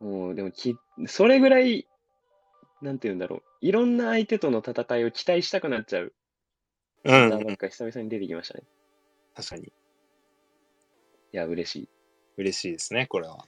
[0.00, 0.74] もうでもき、
[1.06, 1.86] それぐらい、
[2.82, 3.42] なんて言うんだろう。
[3.60, 6.14] いろんな相手との戦いを期待したくなっちゃう。
[7.04, 8.64] うなんんか久々に出てきましたね。
[9.34, 9.64] 確かに。
[9.64, 9.72] い
[11.32, 11.88] や、嬉しい。
[12.38, 13.44] 嬉しいですね、これは。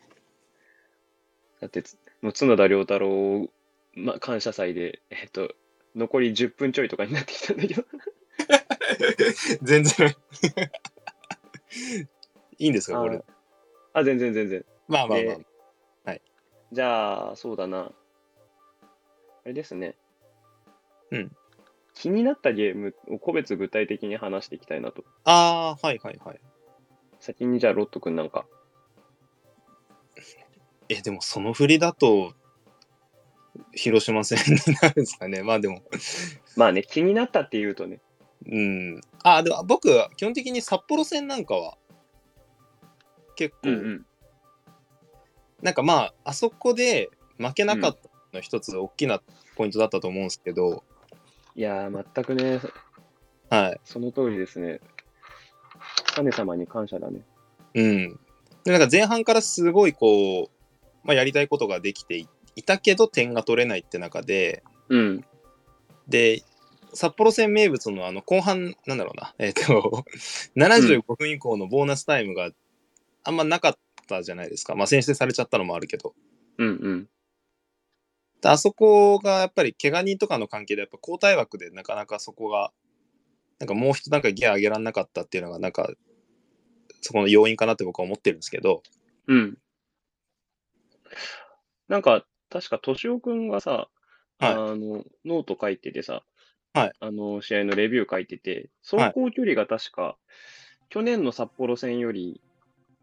[1.61, 3.49] だってつ、もう角田良太郎、
[3.95, 5.55] ま、感謝祭で、えっと、
[5.95, 7.85] 残り10分ちょいとかになってきたんだけど。
[9.63, 10.17] 全然。
[12.59, 13.17] いいんですか、これ。
[13.93, 14.65] ああ、全然全然。
[14.89, 15.47] まあまあまあで。
[16.73, 17.91] じゃあ、そうだな。
[17.91, 17.93] あ
[19.45, 19.95] れですね。
[21.11, 21.37] うん。
[21.93, 25.05] 気になったゲームを個別具体的に話していきたいなと。
[25.25, 26.41] ああ、はいはいはい。
[27.21, 28.47] 先にじゃあ、ロット君なんか。
[30.89, 32.33] え、でもその振りだと、
[33.73, 35.43] 広島戦になるんですかね。
[35.45, 35.83] まあでも、
[36.57, 38.01] まあね、気になったっていうとね。
[38.47, 39.01] うん。
[39.23, 41.77] あ、でも僕は基本的に札幌戦なんかは、
[43.37, 44.07] 結構、ん。
[45.63, 49.23] なんかまあ、あそこで負けなかったの一つ大きな
[49.57, 50.85] ポイントだったと思うんですけど、
[51.55, 52.61] いやー、全くね、
[53.51, 53.81] はい。
[53.85, 54.81] その通りですね。
[56.15, 57.21] 神様に感謝だね。
[57.75, 58.21] うん。
[58.65, 60.49] で、なんか前半からすごいこう、
[61.05, 65.25] まあやりたいことができていいたけど点が取れないって中で、うん。
[66.09, 66.43] で、
[66.95, 70.05] 札幌戦名物のあの後半、なんだろうな、えっ、と、
[70.57, 72.51] 75分以降のボーナスタイムが
[73.25, 74.75] あんまなかったじゃないですか。
[74.75, 76.15] まあ先制されちゃったのもあるけど。
[76.59, 77.09] うんうん。
[78.41, 82.73] であそこがやっぱり怪我人とかの関係でやっぱ交代枠でなかなかそこが
[83.61, 85.93] なんかもう一段階ギア上げられなかったっていうのがなんか
[87.01, 88.83] そこの要因かなって僕は思ってるんですけど
[89.29, 89.59] うん。
[91.89, 93.89] なんか、確か、敏夫くんがさ、
[94.39, 94.55] はい。
[94.55, 96.23] あの、ノート書いててさ、
[96.75, 96.93] はい。
[97.01, 100.17] あの、試合のレビュー書いてて、走行距離が確か、
[100.91, 102.41] 去年の札幌戦より、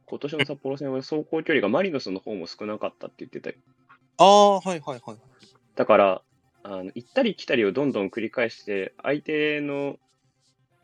[0.05, 3.55] 今年の札幌戦は走行距離がマリノスの方も少なかったって言ってたよ。
[4.17, 5.17] ああはいはいはい
[5.75, 6.21] だから、
[6.63, 9.97] あの行ったり来たりをどんどん繰り返して、相手の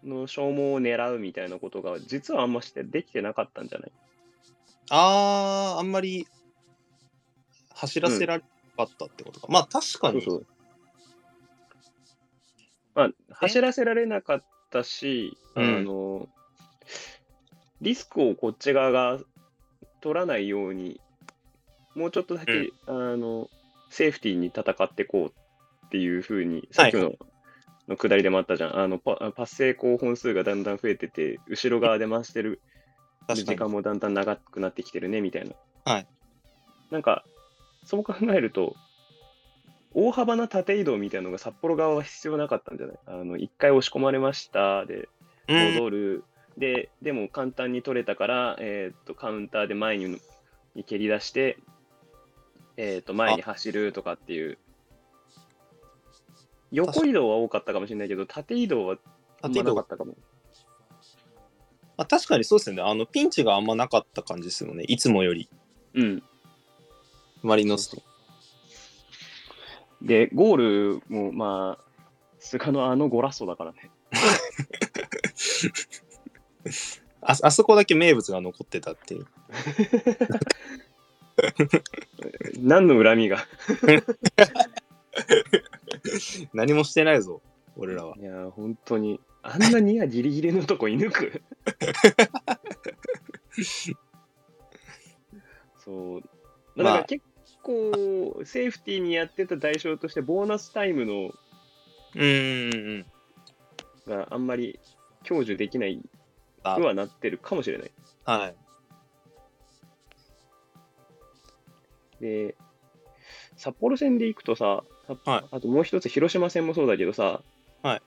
[0.04, 3.92] の消耗を狙うみたいなことが、実はあんましてできてなかったんじゃない？
[4.90, 6.28] あああんまり
[7.74, 10.46] 走らせられなかったってことか、まあ確かにそうそう。
[12.96, 16.30] まあ、走らせられなかったし、あうんの、
[17.82, 19.20] リスクをこっち側が
[20.00, 21.02] 取らないように、
[21.94, 23.50] もうちょっとだけ、うんあの、
[23.90, 27.14] セーフティーに戦っていこうっていうふうに、さっきの、
[27.88, 28.80] の下りでもあったじゃん。
[28.80, 32.62] あのパパス成功本数がだんだん増えてて、後ろ側で回してる
[33.34, 35.56] 時間もだんだん長くなってきてるね、みたいな。
[35.84, 36.08] はい。
[36.92, 37.26] なんか、
[37.86, 38.76] そう考えると、
[39.94, 42.98] 大幅な縦移動みたいなのが札幌側は必要なかったんじゃない？
[43.06, 45.08] あの、一回押し込まれました、で、
[45.48, 46.24] うん戻る。
[46.58, 50.20] で、でも簡単に取れたから、えーっと、カウンターで前に
[50.74, 51.58] に蹴り出して、
[52.78, 54.58] えーっと、前に走るとかっていう。
[56.72, 58.98] 横移動は多かったかもしれないけど、縦移動は
[59.42, 60.16] 縦移なかったかも。
[61.98, 65.48] あ確かにそうですよねあのピンチがあんまなかった感じですよねいつもより
[65.94, 66.24] うん。
[67.46, 68.02] マリノスと
[70.02, 71.84] で、ゴールも、まあ、
[72.40, 73.92] 菅のあのゴラッソだからね。
[77.22, 79.26] ああそこだけ名物が残ってたっていう
[82.62, 83.44] 何の恨みが。
[86.54, 87.42] 何もしてないぞ
[87.78, 89.20] 俺らはいやー、本当に。
[89.42, 91.42] あんなにはギリギリのとこ射抜く？
[95.84, 96.22] そう。
[96.76, 97.24] まあ、だからまあ結
[97.66, 101.32] 構、セーフティーにやってた代償として、ボーナスタイムの
[102.16, 103.06] うんうんうん。
[104.08, 104.80] があんまり
[105.28, 106.00] 享受できない
[106.64, 107.92] あくはなってるかもしれない。
[108.24, 108.56] はい。
[112.22, 112.56] で、
[113.58, 117.42] 札幌戦で行くとさ、さはいあともう一つ広島戦もそうだけどさ、
[117.84, 118.02] はい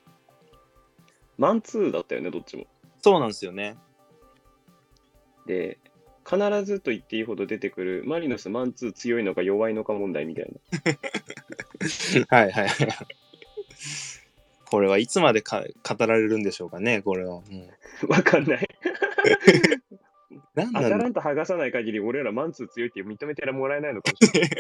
[1.37, 2.67] マンツーだったよね、どっちも。
[3.01, 3.77] そうなんですよね。
[5.47, 5.79] で、
[6.29, 10.53] 必ずと言っていいほど出てくる、マリノスマンツー強いのか弱いのか問題みたい
[12.29, 12.89] はいはいはい。
[14.67, 17.41] これはいつまでか語られるんでしょうかね、これは。
[17.41, 17.43] も
[18.09, 18.17] な。
[18.17, 18.69] わかんない。
[20.31, 24.51] うなんアタランタ剥がさない限り、俺らマンツー強いって認めてもらえないのかもしれない。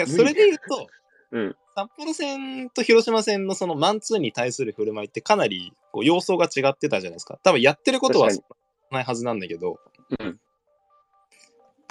[0.06, 0.88] でそれで言うと、
[1.32, 7.38] うん札幌戦と広島戦のそのマンツーに対する振る舞いってかなりこう様相が違ってたじゃないですか。
[7.44, 8.42] 多分やってることは確
[8.90, 9.78] ないはずなんだけど、
[10.18, 10.40] うん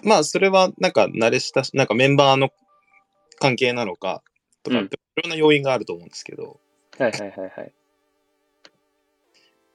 [0.04, 2.50] まあそれはなんか慣れ親し、なんかメンバーの
[3.40, 4.22] 関係なのか
[4.64, 4.90] とか、うんい
[5.24, 6.60] ろんな要因があると思うんですけど、
[7.00, 7.74] はいはいはいはい。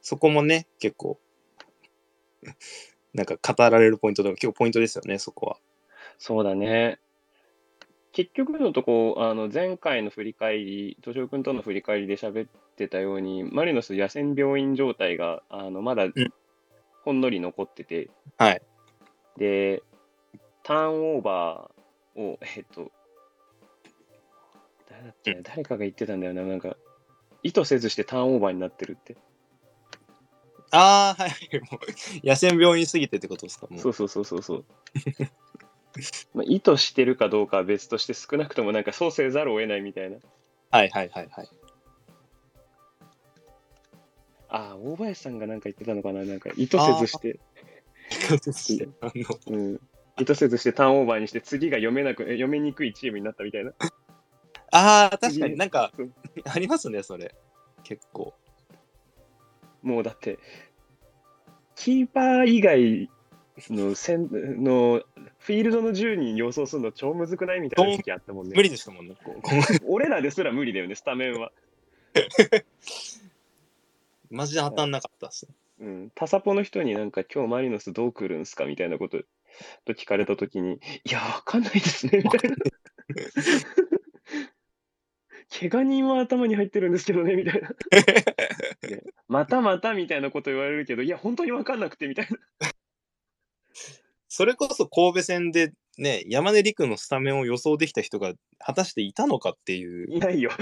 [0.01, 1.19] そこもね、結構、
[3.13, 5.57] なんか語られるポイントとか結構ポイントですよね、そこは。
[6.19, 7.01] そうだね。
[8.13, 16.13] 結局のとこ、あの前回の振り返り、敏夫君との振り返りで喋ってたように、マリノス野戦病院状態があのまだん
[17.05, 18.63] ほんのり残ってて、はい。
[19.39, 19.83] で、
[20.63, 22.93] ターンオーバーを、えっと、
[24.91, 26.77] 誰だっけな誰かが言ってたんだよな、なんか、
[27.43, 29.17] 意図せずしてターンオーバーになってるって。
[30.71, 31.31] ああ、はい。
[31.71, 34.65] もう野戦病院すぎてってことですかもうそうそうそうそうそう。
[36.34, 40.16] まあ、意図してるかどうかは別として少なくともなんかそうせざるを得ないみたいな。
[40.70, 41.49] はいはいはいはい。
[44.49, 47.40] ああ、大林さんがなんか言ってたのかななんか意図せずして、
[49.01, 49.80] あのうん、
[50.18, 53.72] 意図せずしてターンオーバーにして次が読めなく、え読めにくいチームになったみたいな。
[54.70, 56.12] ああ、確かになんかうん
[56.45, 57.34] ありますね、それ。
[57.82, 58.34] 結構。
[59.82, 60.38] もうだって、
[61.74, 63.11] キーパー以外
[63.70, 64.28] のせん
[64.64, 65.03] の
[65.38, 68.53] フィールドの10人予想するの超むずくないみたいな時期あったもんね。
[68.57, 69.16] 無理でしたもんね。
[69.86, 71.53] 俺らですら無理だよね、スタメンは。
[74.30, 75.55] マジで当たんなかったっすね。
[75.80, 79.18] うん、タサポの人になんか今日マリノスどう来るんすかみたいなこと
[79.84, 82.57] と聞かれたときに、いや、わかんないですね、みたいな。
[85.50, 87.68] 怪我人は頭に入ってるんですけどね、みたいな。
[88.80, 92.72] でまたまたみたいなこと言われるけど、いや、本当にわかんなくて、みたいな。
[94.35, 100.07] それこそ神戸戦でね、山根陸のスタメンを予想できた人が果たしていたのかっていう。
[100.11, 100.51] いないよ。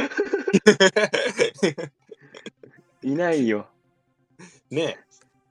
[3.05, 3.69] いないよ。
[4.73, 4.99] ね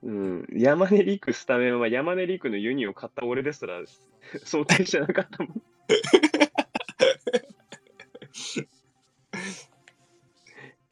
[0.02, 3.80] うん、山根陸スタメンは山根陸のユニを買った俺ですら
[4.44, 5.62] 想定してなかったもん。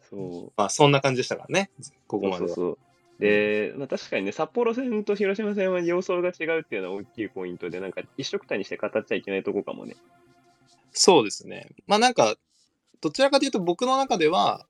[0.09, 0.53] そう。
[0.57, 1.70] まあそんな感じでしたからね、
[2.07, 2.79] ここまでそうそう
[3.19, 9.97] で、まあ、確かにね、札幌戦と広島戦は様相が違うっていうのは大きいポイントで、なんか一緒くたにして語っちゃいけないとこかもね。
[10.93, 11.69] そうですね。
[11.87, 12.37] まあなんか、
[13.01, 14.66] どちらかというと僕の中では、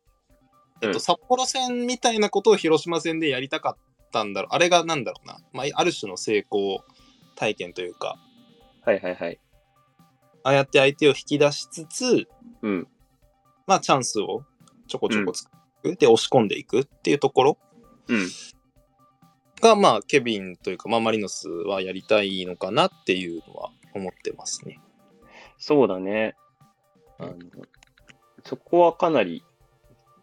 [0.81, 4.55] えっと、うん札幌戦みたいなことを広島戦でやりたかったんだろう。
[4.55, 5.39] あれがなんだろうな。
[5.53, 6.85] まあ、ある種の成功
[7.37, 8.17] 体験というか、
[8.83, 9.41] はいはいはい。
[10.43, 12.29] ああやって相手を引き出しつつ、
[12.63, 12.89] うん。
[13.67, 14.45] まあチャンスを
[14.87, 15.51] ちょこちょこ作
[15.85, 17.59] る、で押し込んでいくっていうところ
[18.09, 18.29] うん。
[19.61, 24.81] が、まあケビンというか、まあマリノスはやりたいのかなっていうのは思ってますね。
[25.59, 26.37] そうだね。
[27.19, 27.35] あの
[28.45, 29.45] そこはかなり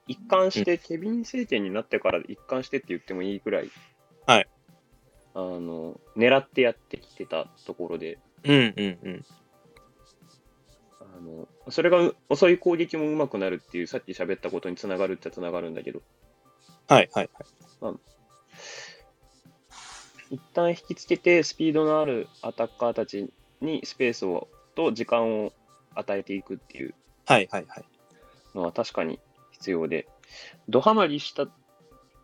[0.07, 3.71] 一貫して、ケビン政権になってから一貫してって言ってもいいくらい、
[4.25, 4.47] はい。
[5.33, 9.25] あの、狙ってやってきてたところで、うんうんうん。
[11.01, 16.01] あのそれが遅い攻撃もうまくなるっていう、さっき喋ったことにつながるっちゃつながるんだけど、
[16.87, 17.95] はいはいはい。
[20.31, 23.31] 一旦引きつけて、スピードのあるアタッカーたち
[23.61, 25.53] にスペースをと時間を
[25.93, 26.93] 与えていくっていう
[27.25, 27.85] はいはいはい。
[28.53, 29.19] のは確かに
[29.51, 30.07] 必要で、
[30.67, 31.47] ドハマりした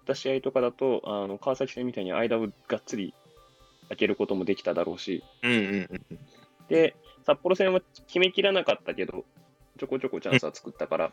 [0.06, 3.14] た試合とかだと、あの川崎戦みたいに間をがっつり
[3.90, 5.58] 開けることもできただろうし、うんうん
[6.10, 6.20] うん。
[6.70, 6.96] で、
[7.26, 9.26] 札幌戦は決めきらなかったけど、
[9.80, 11.12] ちょこちょこチャンスは作ったから、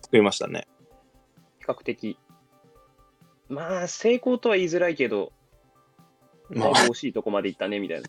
[0.00, 0.66] 作りましたね。
[1.60, 2.18] 比較的、
[3.52, 5.30] まあ、成功とは言いづらいけど、
[6.48, 8.08] まあ惜しいとこまでいったねみたいな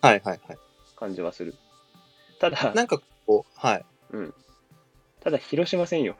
[0.00, 0.58] はいはいはい。
[0.96, 1.54] 感じはする。
[2.40, 3.86] ただ、なんかこう、はい。
[5.20, 6.16] ただ広島戦よ。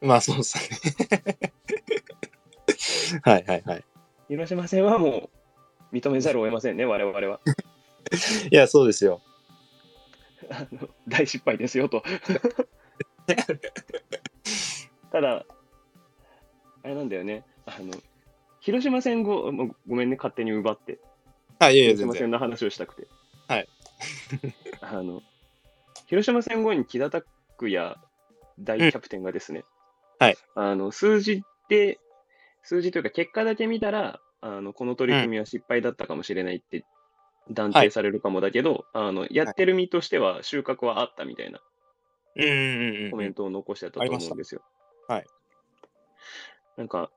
[0.00, 1.52] まあそうですね。
[3.22, 3.84] はいはいはい。
[4.28, 5.30] 広島戦はも
[5.92, 7.40] う、認めざるを得ませんね、我々は。
[8.50, 9.20] いや、そうですよ。
[10.50, 12.02] あの大失敗ですよと。
[15.12, 15.46] ただ、
[16.82, 17.44] あれなんだよね。
[17.66, 17.92] あの
[18.60, 19.50] 広島戦後、
[19.88, 21.00] ごめんね、勝手に奪って。
[21.58, 22.14] あ、いやいや、広全然。
[22.14, 23.08] 島戦の話をしたくて。
[23.48, 23.68] はい。
[24.80, 25.22] あの、
[26.06, 27.26] 広島戦後に木田拓
[27.62, 27.96] 也
[28.60, 30.36] 大キャプテンがですね、うんはい。
[30.54, 31.98] あの、数字で、
[32.62, 36.84] 数字というか結果だけ見たら、あの、この取り組みは失敗だったかもしれないって
[37.50, 41.60] 断定されるかもだけど、あの、やってる身としては収穫はあったみたいな
[42.36, 43.34] うんうんうんうんコメン。
[43.34, 44.62] トを残してたと思うんですよ。
[45.08, 45.26] はい。
[46.76, 47.10] なんか、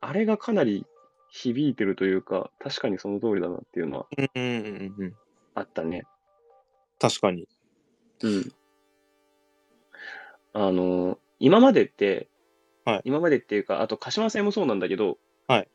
[0.00, 0.86] あれがかなり
[1.30, 5.14] 響いてるというか、確かにその通りだなっていうのはうんうんうんうんうん。
[5.54, 6.04] あったね。
[6.98, 7.48] 確かに。
[8.22, 8.52] うん。
[10.52, 12.28] あの、今までって、
[12.84, 15.18] はい今までっていうか、あと鹿島戦もそうなんだけど、
[15.48, 15.68] はい。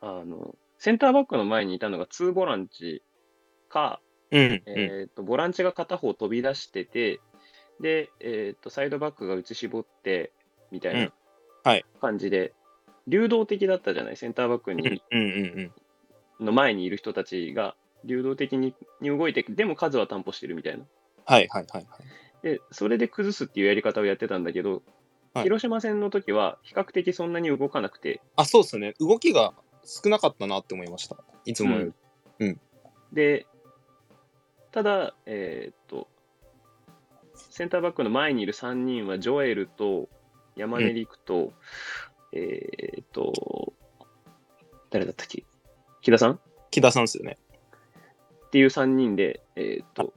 [0.00, 3.02] あの、センターバックの前にいたのが2ボランチ
[3.68, 4.00] か、
[4.32, 4.62] うんうん。
[4.66, 7.20] えっと、ボランチが片方飛び出してて、
[7.80, 10.32] で、えっと、サイドバックが内絞って、
[10.70, 11.12] みたいうんなはい
[12.00, 12.52] 感じで、
[13.06, 15.72] 流動的だったじゃない、センターバックうんに、うんうん
[16.40, 16.46] うん。
[16.46, 20.84] の前にいる人たちが流動的にに動いて、でも数は担保してるみたいな。
[21.26, 22.42] はいはいはいはい。
[22.42, 28.94] で、それで崩すっていうやり方をやってたんだけど、はい広島戦の時は比較的そんなに動かなくて、あ、そうですね。
[28.98, 29.54] 動きが
[29.84, 31.16] 少なかったなって思いました。
[31.44, 31.92] いつもよ
[32.40, 32.56] り。
[33.12, 33.46] で、
[34.72, 36.08] ただ、えーっと、
[37.34, 40.08] センターバックの前にいる3人は、ジョエルと
[40.60, 41.52] 山根陸と、
[42.32, 43.72] えーっと、
[44.90, 45.44] 誰だったっけ？
[46.02, 46.32] 木田さん？
[46.32, 46.38] っ
[46.70, 47.38] 木田さんですよね。
[48.50, 50.12] ていう3人で、えーっと、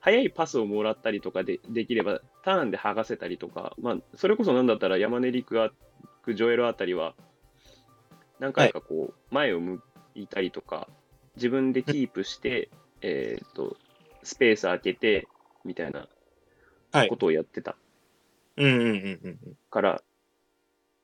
[0.00, 5.70] 速いパスをもらったりとかでできれば、ターンで剥がせたりとか、まあ、それこそなんだったら山根陸が、
[6.26, 7.14] ジョエルあたりは、
[8.38, 9.82] 何回かこう、前を向
[10.14, 10.88] いたりとか、
[11.36, 12.70] 自分でキープして、
[13.02, 13.76] えっと、
[14.22, 15.28] スペース空けて、
[15.64, 16.06] みたいな
[16.92, 17.08] はい。
[17.08, 17.76] ことをやってた
[18.58, 19.58] うんうんうんうん。
[19.70, 20.02] から、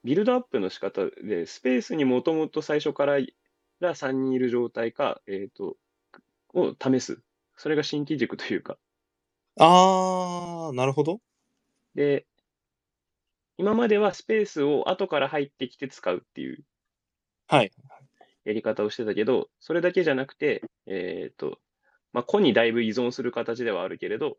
[0.04, 3.18] ビルドアップの仕方で、スペースにもともと最初から
[3.80, 5.76] ら3人いる状態か、えっと、
[6.54, 7.22] を試す。
[7.56, 8.76] それが新機軸というか、
[9.58, 11.20] あー、なるほど。
[11.94, 12.26] で、
[13.56, 16.64] 今まではスペースを後から入ってきて使うっていう
[17.46, 17.70] はい。
[18.44, 21.58] やり方をしてたけど、それだけじゃなくて、えっ、と、
[22.12, 24.38] まあ、個にだいぶ依存する形ではあるけれど、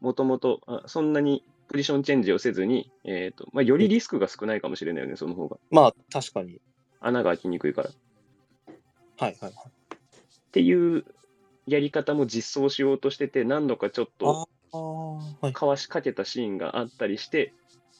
[0.00, 5.56] もともとあそんなにポジションチェンジをせずに、えっ、と、まあ、よりリスクが少ないかもしれないよね、その方が。
[5.70, 6.60] まあ、確かに。
[7.00, 7.90] 穴が開きにくいから。
[7.90, 7.92] っ
[9.18, 9.52] はいはいはい。
[10.52, 11.04] ていう
[11.66, 15.52] やり方も実装しようとしてて、何度かちょっとあー、はい。
[15.52, 17.52] かわしかけたシーンがあったりして、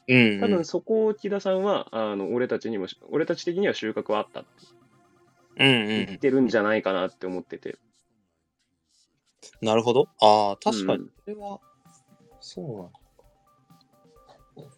[0.08, 0.40] うん、うん。
[0.40, 4.48] 多分そこを木田さんは、あの俺たちにも、俺たち的には収穫はあったって
[5.56, 7.78] うんうん言ってるんじゃないかなって思ってて。
[9.60, 10.08] なるほど。
[10.20, 11.08] ああ、確かにうん。
[11.08, 11.60] これは、
[12.40, 12.92] そうなの。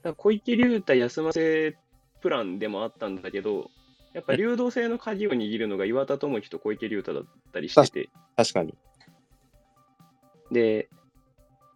[0.03, 1.77] だ小池龍太休ませ
[2.21, 3.71] プランでもあったんだけど、
[4.15, 8.75] やっぱ流動性の鍵を握るのが岩田智樹と小池龍太だったりしてて、確かに。
[10.51, 10.89] で、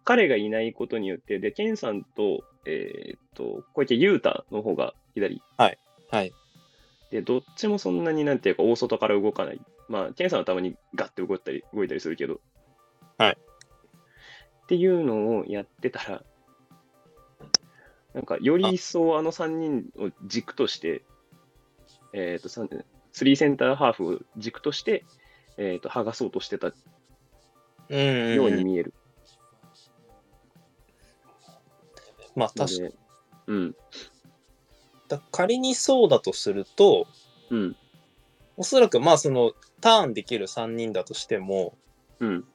[0.03, 5.41] 彼がいないことによって、で、健さんと、えーっと、小池龍太の方が左。
[6.09, 6.31] はい。
[7.11, 9.61] で、どっちもそんなになんていうか、大外から動かない。
[9.89, 12.39] まあ、健さんはたまにガッて動いたり、動いたりするけど。
[14.71, 14.77] はい。
[14.77, 16.23] っていうのをやってたら、
[18.13, 21.03] なんか、より一層あの3人を軸として、
[22.13, 22.69] えっ、と、さん
[23.13, 25.05] 3センターハーフを軸として、
[25.57, 26.73] えっ、と、剥がそうとしてたよ
[28.45, 28.93] うに見える
[32.35, 32.89] まあ、の確かに。
[32.89, 32.95] で、
[33.47, 33.75] うん、
[35.09, 37.07] だ仮にそうだとすると、
[37.49, 37.75] うん、
[38.57, 41.77] おそらくまあ、その、ターンできる3人だとしても、
[42.19, 42.45] うん、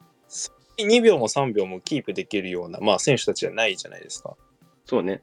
[0.79, 4.37] 2秒も3秒もキープできるような、まあ、選手たちじゃないじゃないですか。
[4.85, 5.23] そうね。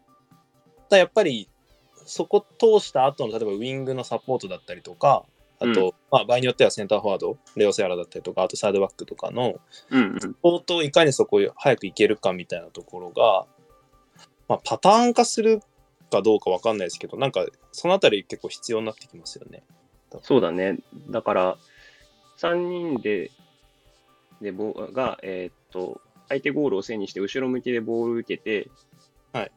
[0.89, 1.49] だやっぱり
[2.06, 5.24] そこ通した後の例えばウィングのサポートだったりとか
[5.60, 9.56] あと、うんまあ、場合によってはセンターフォワードレオ・セアラだったりとかあとサイドバックとかの
[10.20, 13.45] サポートをいかにそこを早くいけるかみたいなところが、
[14.49, 15.62] まあ、パターン化する
[16.12, 19.64] かどうかわかんないですけどなんかそのあたり結構必要になってきますよね。
[20.22, 20.78] そうだね。
[21.10, 21.58] だから、
[22.38, 23.32] 3人で、
[24.42, 28.70] で、ボが、えーっと、相手ゴールを背にして、後ろ向きでボールを受けて、
[29.32, 29.52] はい。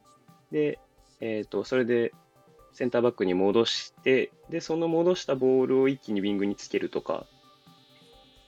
[0.51, 0.79] で、
[1.21, 2.13] えーっと、それで、
[2.73, 7.27] センターバックに戻して、で、その戻したボールを一気にウィングにつけるとか、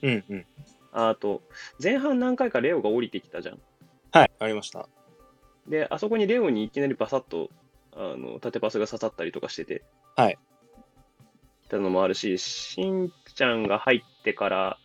[0.01, 0.45] うんうん。
[0.91, 1.41] あと、
[1.81, 3.59] 前半何回かレオが降りてきたじゃん。
[4.11, 4.87] はいありました。
[5.67, 7.49] で、あそこにレオにいきなりバサッと、
[7.93, 9.83] あの、縦パスが刺さったりとかしてて。
[10.15, 10.37] はい。
[11.69, 14.77] たのもあるし、しんちゃんが入ってから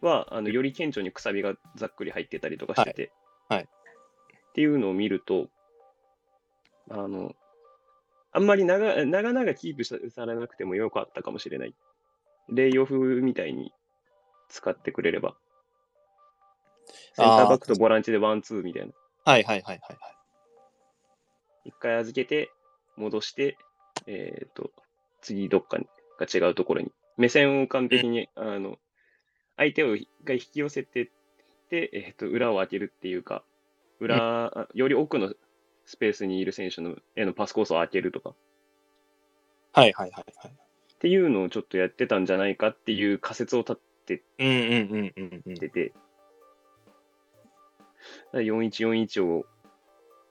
[0.00, 3.12] は、あのより顕著にくさびがざっくり入ってたりとかしてて、
[3.48, 3.68] はいはい
[4.48, 5.46] っていうのを見ると、
[6.90, 7.36] あの、
[8.32, 11.74] あんまり長長々キープさされなくてもよかったかもしれない。
[12.48, 13.72] レイオフみたいに
[14.48, 15.36] 使ってくれれば。
[17.12, 18.92] センターバックとボランチでワンツーみたいな。
[19.24, 20.16] はいはいはいはいはい。
[21.66, 22.50] 一回預けて、
[22.96, 23.58] 戻して、
[24.08, 24.72] えっ、と、
[25.20, 25.86] 次どっかに
[26.18, 26.90] が違うところに。
[27.16, 28.76] 目線を完璧に、あの、
[29.58, 31.08] 相手を一回引き寄せてっ
[31.68, 33.42] て、えっ、と、裏を開けるっていうか、
[34.00, 35.34] 裏、あより奥の
[35.84, 38.34] スペースにいる選手のへのパスコースを開けるとか、
[39.72, 40.52] はいはいはいはい。
[40.52, 45.54] っていうのをちょっとやってたんじゃないかっていう仮説を立ってうんうんうんうんうん。
[45.56, 45.98] てて、だか
[48.34, 49.44] ら4141を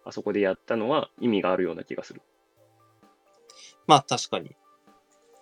[0.05, 2.21] あそこでやったのは意味があるような気がする。
[3.87, 4.49] まあ確かに。
[4.49, 4.55] だか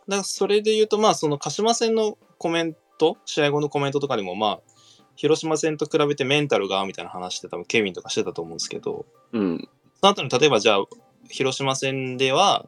[0.07, 4.59] らそれで言うと、まあその鹿島戦のコメント、試合後のコメントとかにも、まあ、
[5.15, 9.69] 広島戦と比べてメンタルがみたいな話して多分ケビンとかしてたと思うんですけど、うん。
[10.01, 10.85] その後に例えばじゃあ、
[11.29, 12.67] 広島戦では、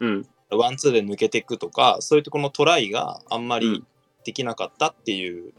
[0.00, 0.26] うん。
[0.50, 3.86] ワンツーで抜けていくとか、そういうところのトライがあんまりうん
[4.24, 5.54] できなかったっていう、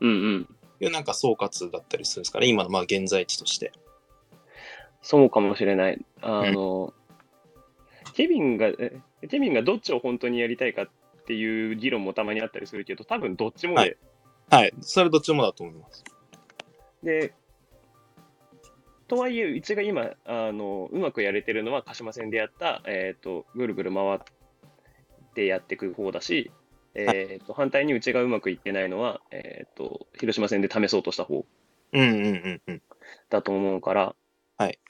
[0.00, 0.48] うんうん。
[0.80, 3.72] いうなんか総括だったりするんですかね、今のまあ現在地として。
[5.02, 6.04] そうかもしれない。
[6.20, 6.94] あの、
[8.14, 10.88] ケビンが、えケビンがどっちを本当にやりたいかっ
[11.30, 13.96] ていう議論もたまにあったりするけど、多分どっちもで、はい。
[14.50, 16.02] はい、それどっちもだと思います。
[17.04, 17.34] で、
[19.06, 24.18] とはいえ、うちが今、あの、うまくやれてるのは、鹿島戦でやった、えっ、と、ぐるぐる回っ
[25.34, 26.50] てやっていく方だし、
[26.94, 31.46] えっ、と、反対にうちがうまくいってないのは、えっ、と、広島戦で試そうとした方
[31.92, 32.82] うんうんうんうん。
[33.28, 34.16] だと思うから、
[34.56, 34.80] はい。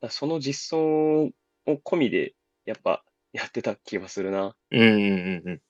[0.00, 1.32] だその実装を
[1.66, 2.34] 込みで、
[2.66, 3.02] やっぱ
[3.36, 4.56] やってた気がするな。
[4.70, 5.62] うんうんうんうん。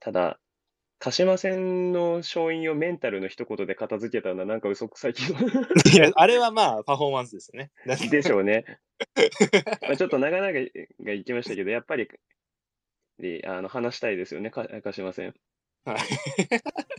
[0.00, 0.40] ただ、
[0.98, 5.38] 鹿島戦の勝因をメンタルの一言で片付けたのはなんか嘘くさい気が
[5.94, 7.70] いや、あれはまあパフォーマンスですよね。
[8.10, 8.64] でしょうね。
[9.82, 10.58] まあちょっと長々が
[11.12, 12.08] 行きましたけど、やっぱり
[13.20, 15.34] であの話したいですよね、か鹿島戦。
[15.84, 15.98] はい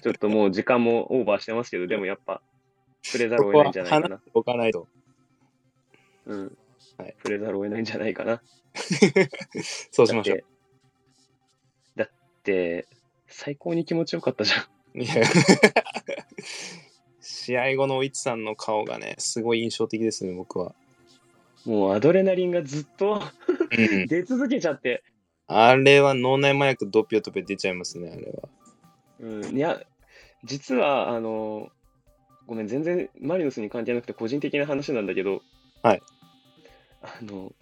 [0.01, 2.41] ちょっともう時間もオーバーしてますけど、でもやっぱ、
[3.01, 4.15] 触れざるここはを得ないんじゃないかな。
[4.15, 4.87] 話しておかないと。
[6.25, 6.57] うん。
[6.99, 8.41] はい触れざるを得ないんじゃないかな。
[9.91, 10.43] そうしましょう。
[11.95, 12.09] だっ
[12.43, 12.87] て、
[13.27, 15.01] 最高に気持ちよかったじゃん。
[15.01, 15.23] いや
[17.21, 20.75] 試合後のおいつさんの顔がね、すごい印象的ですね、僕は。
[21.65, 23.21] もうアドレナリンがずっと
[23.71, 25.03] うん、 出続けちゃって。
[25.47, 28.49] あれは脳内麻薬ドピョトペ出ちゃいますね、あれは。
[29.19, 29.81] うん、いや、
[30.43, 31.69] 実は、あの、
[32.45, 35.41] ごめん、全然マリノスに関係なくて個人的な話なんだけど、
[35.81, 36.01] はい。
[37.01, 37.53] あの、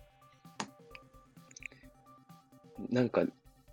[2.90, 3.24] なんか、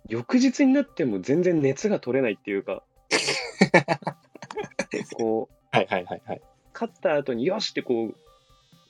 [0.07, 2.83] 翌日になっても全然熱が取れないっていうか、
[5.17, 6.41] こう、はいはいはいはい。
[6.73, 8.13] 勝った後によしってこ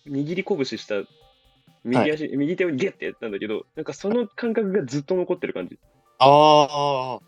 [0.05, 1.07] う、握り拳した
[1.84, 5.80] 右足、右手をゲッてやったんだけど、なんかその感覚がずっと残ってる感じ。
[6.17, 7.21] ああ、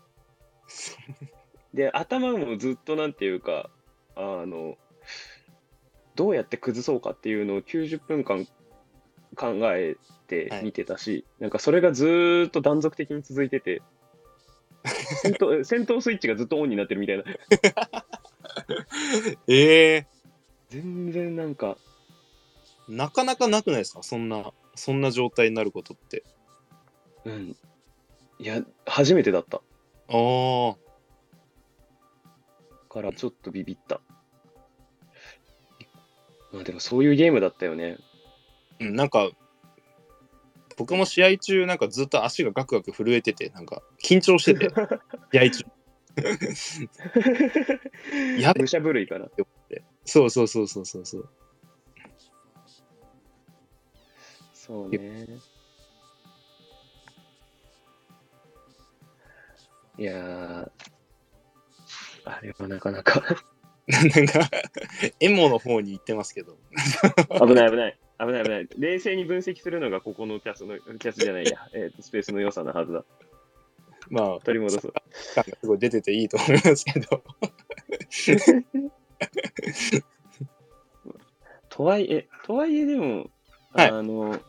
[1.72, 3.70] で、頭もずっとなんていうか、
[4.16, 4.76] あの、
[6.16, 8.46] どうやって崩そうかっていうのを90分間
[9.36, 13.82] 考えて見てたし、なんかそれがずーっと断続的に続いてて、
[15.22, 17.24] 戦闘戦闘スイッチがずっとオンになってるみたいな。
[19.48, 20.06] ええ
[20.68, 21.76] 全然なんか、
[22.88, 24.02] なかなかなくないですか？
[24.02, 26.24] そんな、そんな状態になることって。
[27.24, 27.56] うん。
[28.38, 29.58] いや、初めてだった。
[29.58, 29.60] あ
[30.10, 30.76] あ、
[32.88, 34.00] からちょっとビビった。
[36.52, 37.98] まあでもそういうゲームだったよね。
[38.80, 39.30] うん、なんか、
[40.76, 44.68] 僕も試合中、なんかずっと足がガクガク震えてて、なんか緊張してて、
[45.32, 45.64] 試合中。
[48.38, 49.28] やべ武者震いかな。
[50.04, 51.28] そうそうそうそうそうそう。
[54.52, 55.26] そうね。
[59.98, 60.70] いやー、
[62.24, 63.20] あれはなかなか
[63.88, 64.48] なんか、
[65.18, 66.56] エモの方に行ってますけど。
[67.30, 67.98] 危ない危ない。
[68.18, 68.68] 危ない危ない。
[68.76, 73.04] 冷静に分析するのがここのキャスの、キャスじゃないや、 えーとスペースの良さなはずだ。
[74.10, 74.92] まあ、取り戻そう。
[75.34, 77.22] 感がすごい出てていいと思いますけど。
[81.68, 83.30] とはいえ、とはいえでも、
[83.72, 84.40] はいあの、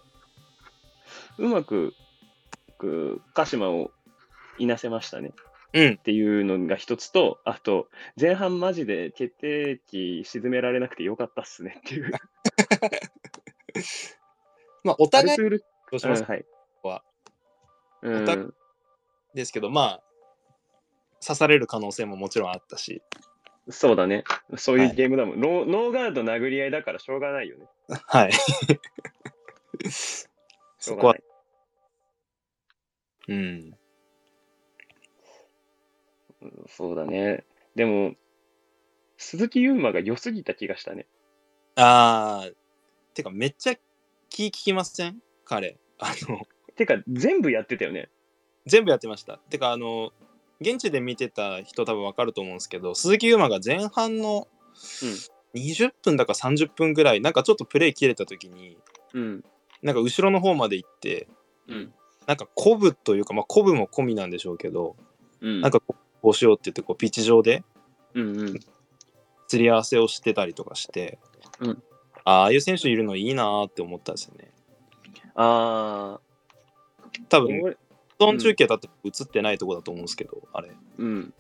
[1.38, 1.94] うまく、
[2.78, 3.92] く鹿島を
[4.58, 5.34] いなせましたね。
[5.74, 7.90] うんっていうのが一つと、あと、
[8.20, 12.12] 前半マジで決定機沈められなくてよかったっすねっていう。
[14.84, 15.46] まあ、お互いど
[15.98, 16.46] うしますうんはい。
[16.84, 17.04] は
[18.02, 18.54] うん
[19.34, 20.04] ですけど、まあ、
[21.26, 23.02] 刺される可能性ももちろんあったし、
[23.70, 24.24] そうだね。
[24.58, 25.40] そういはいうゲームだもん。
[25.40, 27.66] ノーノーガード殴り合いだからしょうがないよね。
[28.08, 28.32] はい。
[29.90, 30.28] し
[30.80, 31.18] そうこは。
[33.28, 33.38] うん。
[36.42, 37.46] うんそうだね。
[37.76, 38.16] でも、
[39.18, 41.06] 鈴木優馬が良すぎた気がしたね。
[41.76, 42.56] あー、
[43.20, 43.76] てかめっちゃ
[44.30, 45.20] 気利きません？
[45.44, 45.78] 彼。
[45.98, 46.48] あの、
[46.78, 48.08] てか、全部やってたよね。
[48.66, 49.40] 全部やってました。
[49.50, 50.14] てか、あの、
[50.62, 54.48] 現地で見てた人多分わかると思うんですけど、鈴木優馬が前半の
[55.54, 58.78] 20分だか30分ぐらい、なんかちょっとプレー切れた時に、
[59.14, 59.44] うん。
[59.82, 61.28] なんか後ろの方まで行って、
[61.68, 61.94] うん。
[62.26, 64.96] なんか鼓舞というか、まあ鼓舞も込みなんでしょうけど、
[65.42, 65.60] うん。
[65.60, 67.66] なんかこうこうしようって言って、こうピッチ上で
[68.14, 68.60] うんうん。
[69.50, 71.20] 釣り合わせをしてたりとかして、
[71.60, 71.84] うん
[72.24, 74.52] ああいう選手いるのいいなーって思ったんですよね。
[75.36, 77.78] ああ、多分、俺
[78.20, 80.72] ゾーン中継だって映ってないとこだと思うんですけど、あれ。
[80.98, 81.34] うん。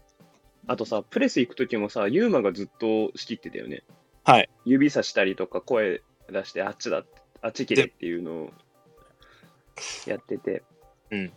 [0.67, 3.84] あとさ、プレス行くときもさ、ユーマがずっと仕切ってたよね。
[4.23, 4.49] はい。
[4.65, 6.01] 指さしたりとか、声
[6.32, 7.03] 出して、あっちだ、
[7.41, 8.53] あっち切れっていうのを
[10.05, 10.63] やってて、
[11.11, 11.34] うん。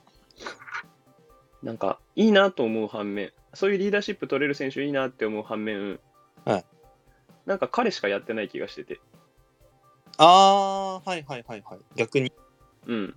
[1.62, 5.99] なんか、いいなと思う反面、そういうリーダーシップ取れる選手いいなって思う反面、
[6.45, 6.64] はい。
[7.47, 9.01] なんか彼しかやってない気がしてて、
[10.25, 11.81] あー、はいはいはいはい。
[11.97, 12.33] 逆に。
[12.87, 13.14] うん。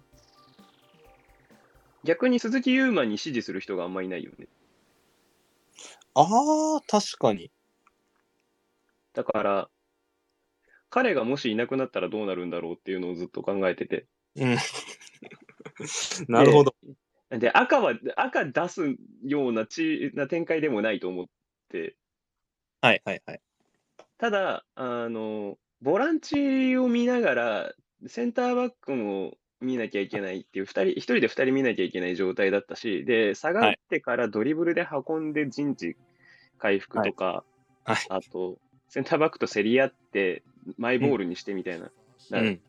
[2.03, 4.47] 逆に鈴木優馬に指示する人があんまいないよね。
[6.15, 7.51] あー、確かに。
[9.13, 9.69] だから、
[10.89, 14.07] 彼がもしいなくなったらどうなるんだろうっていうのをずっと考えてて。
[14.37, 14.57] うん。
[16.27, 16.75] なるほど。
[17.29, 18.81] で、赤は、赤出す
[19.23, 21.25] ようなちな展開でもないと思っ
[21.69, 21.97] て、
[22.81, 23.41] はいはいはい。
[24.17, 27.73] ただ、あの、ボランチを見ながら、
[28.07, 35.95] センターバックも見なきゃいけないっていう、二人、一人で二人見なきゃいけない状態だったし、で、下がってからドリブルで運んで陣地
[36.57, 37.43] 回復とか、
[37.83, 38.57] はいあと、
[38.89, 40.41] センターバックと競り合って、
[40.79, 41.91] マイボールにしてみたいな。
[42.31, 42.59] うん。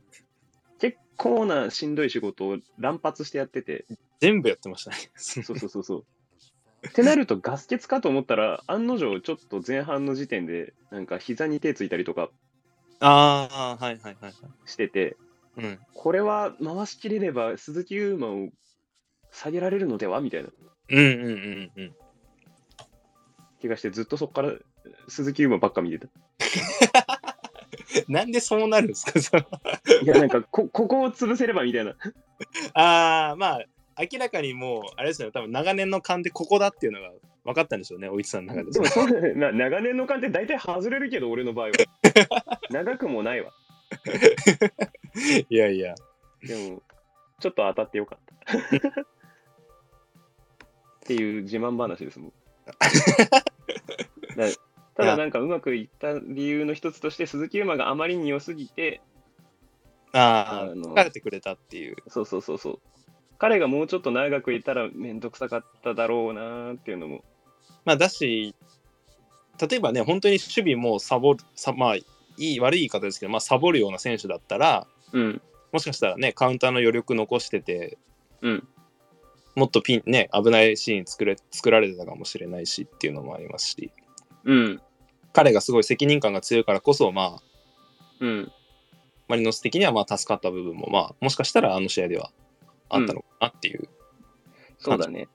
[0.78, 3.86] 結構なしんどい仕事を乱発してやってて、
[4.20, 4.96] 全部やってましたね。
[5.14, 6.04] そうそうそうそう。
[6.86, 12.28] ってなるとガス欠かと思ったら、案の定ちょっと前半の時点で、なんか膝に手ついたりとか
[13.00, 14.34] あー、はいはいはいはい。
[14.64, 15.16] してて、
[15.56, 15.78] うん。
[15.94, 18.48] これは回しきれれば鈴木優馬を
[19.30, 20.48] 下げられるのではみたいな
[20.88, 21.94] うんうんうんうん。
[23.60, 24.52] 気がして、ずっとそこから
[25.08, 26.08] 鈴木優馬ばっか見てた。
[28.08, 29.46] なんでそうなるんですかそれ
[30.02, 31.94] いや、なんかこ、ここを潰せればみたいな。
[32.74, 33.64] あー、まあ、
[33.98, 37.10] 明らかにもう、あれですよね、多分長年の勘でここだっていうのが
[37.46, 38.72] 分かったんでしょうね、おいちさんの中で。
[38.72, 41.72] でもそうな、長年の勘って大体外れるけど、俺の場合は。
[42.70, 43.52] 長くもないわ。
[45.48, 45.94] いやいや。
[46.42, 46.82] でも、
[47.38, 48.56] ちょっと当たってよかった。
[49.00, 49.04] っ
[51.06, 52.32] ていう自慢話ですもん。
[54.36, 54.48] だ
[54.96, 59.00] ただなんかうまくいった理由の一つとして鈴木優馬があまりに良すぎて
[60.12, 61.96] ああ、疲れてくれたっていう。
[62.08, 62.80] そうそうそうそう
[63.38, 67.24] 彼がもうちょっと長くいたら面倒くさかっただろうなーっていうのも
[67.86, 68.54] まあ、だし、
[69.58, 72.04] 例えばね、本当に守備もサボる、さまあ、い
[72.36, 75.40] い、悪い言い方ですけど、まあ、サボるような選手だったら、うん。
[75.72, 77.96] もしかしたらね、カウンターの余力残してて、
[78.42, 78.68] うん。
[79.54, 83.90] もっとピン、ね、危ないシーン作れ作られてたかもしれないしっていうのもありますし、
[84.44, 84.82] うん。
[85.32, 87.42] 彼がすごい責任感が強いからこそ、まあ、
[88.20, 88.52] うん。
[89.28, 92.30] マリノス的にはまあ助かった部分も、まあ、もしかしたらあの試合では
[92.88, 93.88] あったのかなっていう。
[94.78, 95.28] そうだね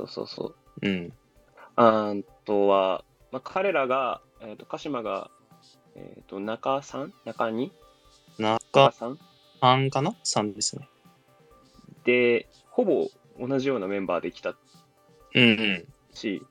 [0.00, 1.12] そうそうそううん。
[1.76, 5.30] あーとは、まあ、彼らが、えー、と鹿島が、
[5.94, 7.70] えー、と中3中 2?
[8.38, 9.16] 中中3
[9.60, 10.88] 3かな ?3 ですね。
[12.04, 14.54] でほぼ同じようなメンバーで来た
[15.34, 15.88] うんうん。
[16.14, 16.42] し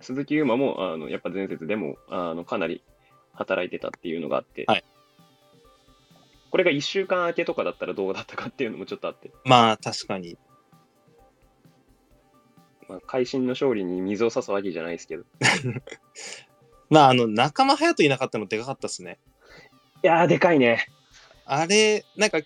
[0.00, 2.82] 鈴木優馬もあのやっぱ前節でもあのかなり
[3.32, 4.84] 働いてたっていうのがあって、はい
[6.56, 10.38] これが1週間明けとかだったらどうだったかっていうのもちょっとあって、まあ、確かに。
[12.88, 15.24] まあ、会心の勝利に水を差すわけじゃないですけど
[16.88, 19.18] まあ、あの、仲間隼人いなかったのでかかったっすね。
[20.02, 20.86] いやーでかいね
[21.44, 22.38] あれ、なんか、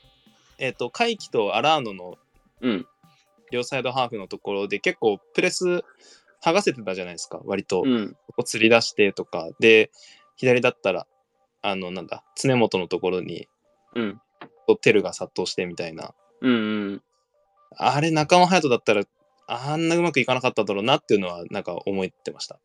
[0.58, 2.18] えっ、と、海輝とアラーノの
[2.60, 2.86] うん
[3.50, 5.84] 両サイドハーフのところで結構プレス
[6.42, 7.82] 剥がせてたじゃないですか、割と。
[7.84, 9.48] うんここ釣り出してとか。
[9.58, 9.90] で、
[10.36, 11.06] 左だったら、
[11.62, 13.48] あの、なんだ、常本のところに、
[13.94, 14.20] うん
[14.82, 16.14] テルが殺到してみたいな。
[16.40, 16.54] うんう
[16.94, 17.02] ん
[17.76, 19.04] あれ、仲間隼人だったら、
[19.52, 22.58] あんなうまくいかなかっただろうなっていうのは、なんか思ってました。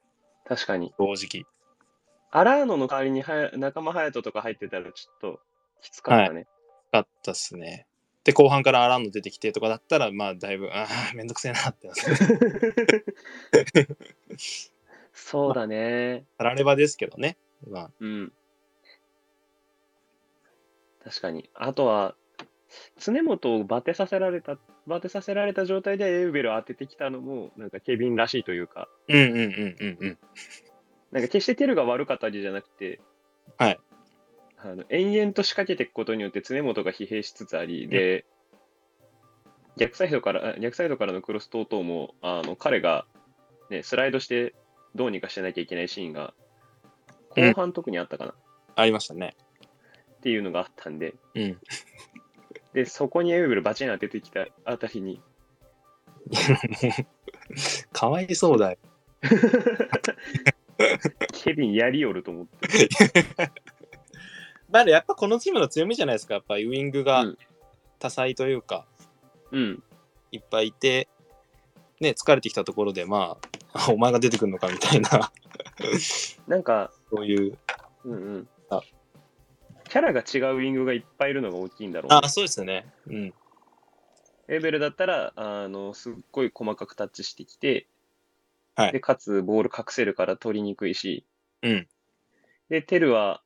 [0.46, 1.46] 確かに正直。
[2.32, 5.40] アラーノの代わりにはや仲間隼人とか入ってたらちょっと
[5.82, 6.48] きつかったね、
[6.92, 7.88] かったっすね。
[8.26, 12.02] で、後半からアランド出てきてとかだったら、まあ、だいぶ、ああ、めんどくせえなってなって。
[15.14, 16.26] そうだね。
[16.38, 17.38] たらればですけどね。
[17.68, 18.34] まあ、うん。
[21.04, 21.50] 確かに。
[21.54, 22.16] あとは、
[22.97, 24.57] 常本をバテさせられた、
[24.88, 30.17] バテさせられた状態でエウベルを当ててきたのも、なんかケビンらしいというか、うんうんうんうんうん。
[31.11, 32.99] なんか決してテルが悪かったわけじゃなくて、
[33.57, 33.80] はい。
[34.57, 38.26] あの延々と仕掛けていくことによって常本が疲弊しつつあり、で、
[39.78, 43.05] 逆サイドから、あ逆サイドからのクロス等々も、あの彼が、
[43.69, 44.55] ね、スライドして
[44.95, 46.34] どうにかしてなきゃいけないシーンが、
[47.36, 48.36] 後半特にあったかな、っ
[48.76, 49.36] ありましたね。
[50.21, 51.57] ていうのがあったんで、うん。
[52.76, 55.21] で、そこにエウベルバチン当ててきたあたりに、
[57.91, 58.78] かわいそうだよ。
[61.32, 62.88] ケビンやりよると思って。
[64.69, 66.36] だからやっぱこのチームの強みじゃないですか。
[66.36, 67.38] やっぱウイングがうん
[67.97, 68.86] 多彩というか、
[69.51, 69.84] うん。
[70.32, 71.07] いっぱいいて、
[72.01, 73.38] ね、疲れてきたところで、ま
[73.73, 75.32] あ、あ お前が出てくるのかみたいな、
[76.47, 77.57] なんか、 そういう。
[78.03, 78.55] うんうんあ。
[79.96, 82.86] キャラが違うウィングがいっぱいいるのが大きいんだろうね、あ、そうですよね。
[83.08, 83.34] うん。
[84.50, 87.88] エベルだったら、あの、すっごい細かくタッチしてきて、
[88.76, 91.26] はいで、かつボール隠せるから取りにくいし、
[91.62, 91.88] うん。
[92.68, 93.41] で、テルは、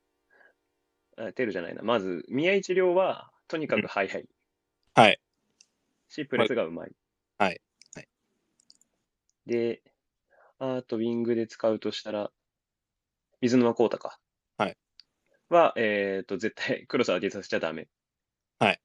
[1.16, 4.28] あテルじゃないな、まず、宮市亮は、とにかくハイハイ。
[4.96, 5.20] はい。
[6.08, 6.90] し、プレスがうまい。
[7.38, 7.60] はい
[7.94, 8.08] はい
[9.46, 9.82] で、
[10.58, 12.32] あと、ウィングで使うとしたら、
[13.40, 14.18] 水沼宏太か。
[15.50, 17.88] はえっ、と、絶対、クロス上げさせちゃダメ。
[18.58, 18.80] はい。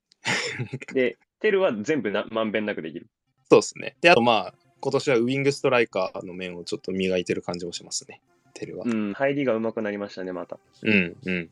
[0.93, 3.07] で、テルは全部なまんべんなくできる。
[3.49, 3.95] そうですね。
[4.01, 8.21] で、あとまあ、今年はウイングストライカーの面をちょっと磨いてる感じもしますね。
[8.53, 8.85] テルは。
[8.87, 10.59] うん、入りが上手くなりましたね、また。
[10.81, 11.49] うん、うん。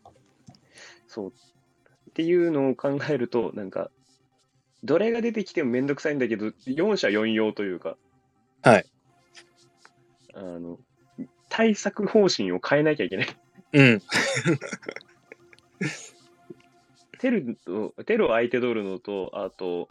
[1.07, 1.33] そう。
[2.09, 3.91] っていうのを考えると、なんか、
[4.83, 7.97] どれが出てきてもめんどくさいんだけど、4者4用というか、
[8.61, 8.85] はい。
[10.33, 10.79] あの、
[11.49, 13.27] 対策方針を変えなきゃいけない。
[13.73, 14.01] うん。
[17.19, 19.87] テルと、テルを相手取るのと、あと、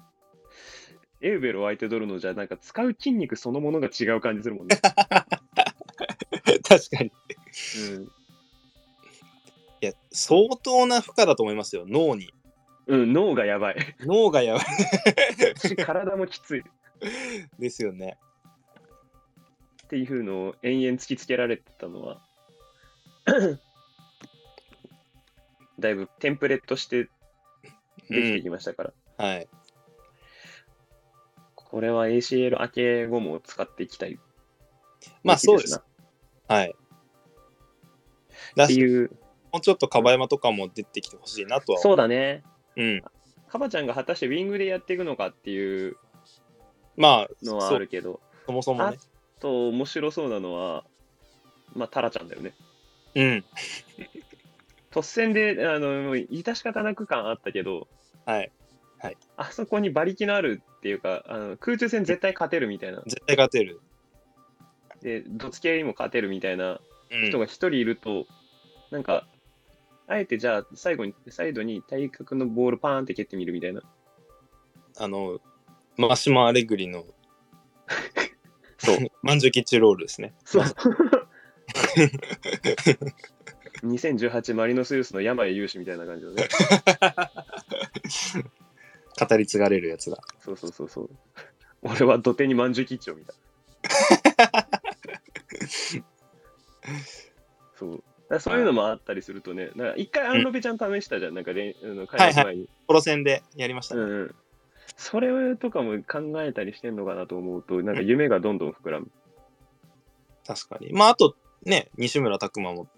[1.20, 4.76] エウベルを相手取るのじゃ、なんか使う筋肉そのものが違う感じするもんね。
[6.68, 7.12] 確かに。
[7.90, 8.04] うん。
[8.04, 8.08] い
[9.80, 12.32] や、相当な負荷だと思いますよ、脳に。
[12.86, 13.76] うん、脳がやばい。
[14.00, 14.64] 脳がやばい
[15.56, 16.60] し体もきつい。
[16.60, 16.62] っ
[17.58, 18.18] ですよね。
[19.88, 22.22] ていうのを延々突きつけられてたのは、
[25.82, 27.04] だいぶテンプレとして
[28.08, 29.48] できてきましたから、はい。
[31.54, 34.18] これは ACL 明け後も使っていきたい。
[35.22, 35.82] まあそうでなす。
[36.48, 36.74] はい。
[38.62, 39.10] っていう、
[39.52, 41.78] もうちょっとカバヤマとかも出てきてほしいなとは。
[41.78, 42.42] そうだね。
[42.76, 43.02] うん。
[43.48, 45.96] カバちゃんが果たしてウィングでやっていくのかっていう
[46.96, 48.98] まあ、のはあるけど、そもそもね。
[49.40, 50.84] と面白そうなのは、
[51.74, 52.54] まあ、タラちゃんだよね。
[53.14, 53.44] うん。
[54.92, 57.88] 突然で、あの、致し方なく感あったけど、
[58.24, 58.52] はい。
[59.36, 63.80] あそこに馬力のあるっていうか、あの空中戦絶対勝てるみたいな、絶対勝てる。
[65.00, 66.80] で、どつき合いにも勝てるみたいな
[67.10, 68.26] うん人が一人いると、
[68.90, 69.26] なんか、
[70.06, 73.82] あえてじゃあ最後に、サイドに対角のボールパーンって蹴ってみるみたいな。
[74.98, 75.40] あの、
[75.96, 77.04] マシマ・アレグリの
[78.78, 78.98] そう。
[79.22, 80.34] マンジュキッチロールですね。
[80.44, 80.64] そう。
[83.84, 86.48] 2018マリノスユースの山井勇士みたいな感じのね。
[89.28, 90.18] 語り継がれるやつだ。
[90.40, 91.10] そうそうそうそう。
[91.82, 93.42] 俺は土手にまんじゅう吉兆みたいな。
[97.76, 98.04] そう。
[98.40, 102.68] そういうのもあったりするとね、なんか一回アンロペちゃん試したじゃん、なんかで、あの開幕前に。
[102.86, 104.02] ポロ戦でやりましたね。
[104.02, 104.34] うんうん。
[104.96, 109.10] それとかも考えたりしてんのかなと思うと、なんか夢がどんどん膨らむ。
[110.46, 110.92] 確かに。
[110.92, 112.88] まあ、あとね、西村拓真も、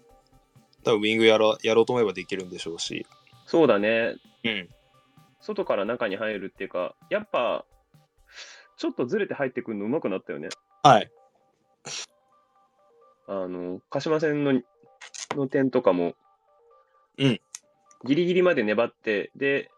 [0.85, 3.05] 多分ウィングやろやろうと思えばできるんでしょうし。
[3.45, 4.15] そうだね。
[4.43, 4.69] うん。
[5.41, 7.65] 外から中に入るっていうか、やっぱ、
[8.77, 10.49] ちょっとずれて入ってくるの上手くなったよね。
[10.83, 11.11] はい。
[13.27, 14.61] あの、鹿島戦の
[15.31, 16.13] の点とかも、
[17.17, 17.41] うん。
[18.05, 19.71] ギリギリまで粘って、で、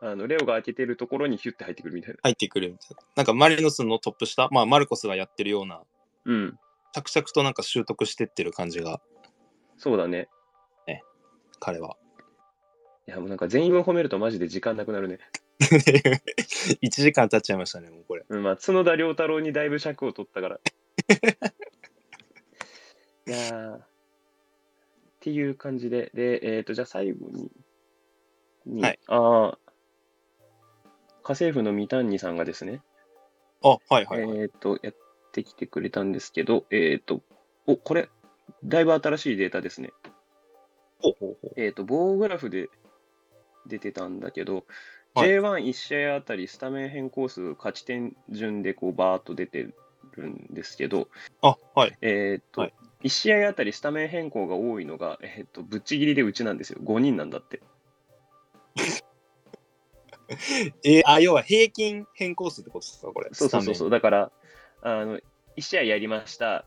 [0.00, 2.20] あのレオが開けてるところにヒュッて入ってくるみたいな。
[2.22, 3.02] 入ってくるみたいな。
[3.16, 5.82] なんかマリノスのトップ下、まあ、マルコスがやってるような、
[6.24, 6.58] うん。
[6.92, 9.00] 着々となんか習得してってる感じが、
[9.78, 10.28] そうだね。
[11.60, 11.96] 彼は。
[13.06, 15.18] いや、もうなんか全員分褒めるとマジで時間なくなるね。
[15.60, 18.24] 1時間経っちゃいましたね、もうこれ。
[18.28, 20.58] うん、まあ、角田良太郎にだいぶ尺を取ったから。
[23.26, 23.86] いやーっ
[25.20, 27.50] ていう感じで、で、えっ、と、じゃあ最後に、
[28.66, 29.58] にはいああ、
[31.22, 32.82] 家政婦の三谷さんがですね、
[33.62, 34.38] あ、はいはい、はい。
[34.38, 34.94] えっ、と、やっ
[35.32, 37.22] てきてくれたんですけど、えっ、と、
[37.66, 38.08] お、これ、
[38.64, 39.90] だいぶ新しいデータですね。
[41.00, 42.68] ほうほうほうえっ、と、棒グラフで
[43.66, 44.64] 出てたんだけど、
[45.14, 49.68] はい J11 試合あたりスタメン変更数、勝ち点順でこうバーっと出て
[50.16, 51.08] るんですけど、
[51.42, 51.98] あ、はい。
[52.02, 56.80] えっ、と、はい1試合あたりスタメン変更が多いのが、えっ、と、ぶっちぎりでうちなんですよ。
[56.82, 57.62] 5人なんだって。
[60.84, 63.30] えーあ、要は平均変更数ってことですか、これ。
[63.32, 63.90] そうそうそうそう。
[63.90, 64.32] だから、
[64.82, 65.18] あの、
[65.56, 66.64] 1試合やりました。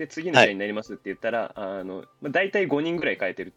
[0.00, 3.52] で、次の試合になりますって言ったら、あの、まあ、大体5人ぐらい変えてる。